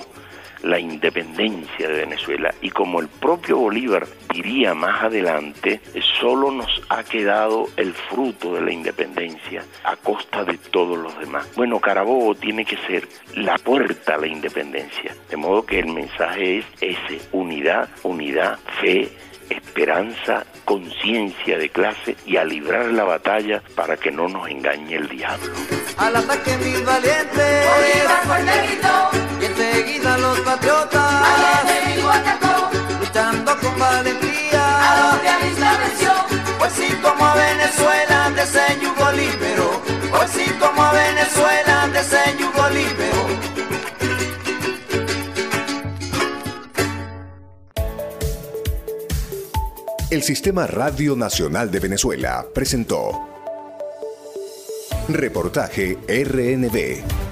la 0.62 0.78
independencia 0.78 1.88
de 1.88 2.00
Venezuela 2.00 2.54
y 2.60 2.70
como 2.70 3.00
el 3.00 3.08
propio 3.08 3.58
Bolívar 3.58 4.06
diría 4.32 4.74
más 4.74 5.04
adelante, 5.04 5.80
solo 6.20 6.50
nos 6.50 6.82
ha 6.88 7.02
quedado 7.02 7.68
el 7.76 7.92
fruto 7.92 8.54
de 8.54 8.62
la 8.62 8.72
independencia 8.72 9.64
a 9.84 9.96
costa 9.96 10.44
de 10.44 10.58
todos 10.58 10.98
los 10.98 11.18
demás. 11.18 11.48
Bueno, 11.56 11.80
Carabobo 11.80 12.34
tiene 12.34 12.64
que 12.64 12.76
ser 12.78 13.08
la 13.34 13.56
puerta 13.58 14.14
a 14.14 14.18
la 14.18 14.26
independencia, 14.26 15.14
de 15.28 15.36
modo 15.36 15.64
que 15.64 15.80
el 15.80 15.86
mensaje 15.86 16.58
es 16.58 16.64
ese, 16.80 17.20
unidad, 17.32 17.88
unidad, 18.02 18.58
fe, 18.80 19.10
esperanza, 19.48 20.44
conciencia 20.64 21.58
de 21.58 21.68
clase 21.68 22.16
y 22.26 22.36
a 22.36 22.44
librar 22.44 22.86
la 22.86 23.04
batalla 23.04 23.62
para 23.74 23.96
que 23.96 24.10
no 24.10 24.28
nos 24.28 24.48
engañe 24.48 24.96
el 24.96 25.08
diablo. 25.08 25.52
Al 25.98 26.16
ataque 26.16 26.56
mil 26.58 26.84
valientes, 26.84 27.66
y 29.40 29.44
enseguida 29.44 30.18
los 30.18 30.38
patriotas, 30.40 31.02
al 31.02 31.68
enemigo 31.68 32.10
atacó, 32.10 32.70
luchando 33.00 33.58
con 33.58 33.78
valentía, 33.78 34.92
a 34.92 35.12
los 35.12 35.22
realistas 35.22 35.78
venció, 35.78 36.12
pues 36.58 36.72
sí 36.72 36.88
como 37.02 37.24
a 37.24 37.34
Venezuela 37.34 38.30
de 38.30 38.42
ese 38.42 38.80
yugo 38.82 39.12
libero, 39.12 39.82
pues 40.10 40.30
sí 40.30 40.44
como 40.58 40.82
a 40.82 40.92
Venezuela 40.92 41.88
de 41.92 42.00
ese 42.00 42.36
yugo 42.38 42.68
libero. 42.70 43.20
El 50.10 50.22
Sistema 50.22 50.66
Radio 50.66 51.14
Nacional 51.14 51.70
de 51.70 51.78
Venezuela 51.78 52.44
presentó 52.52 53.28
Reportaje 55.08 55.98
RNB 56.08 57.29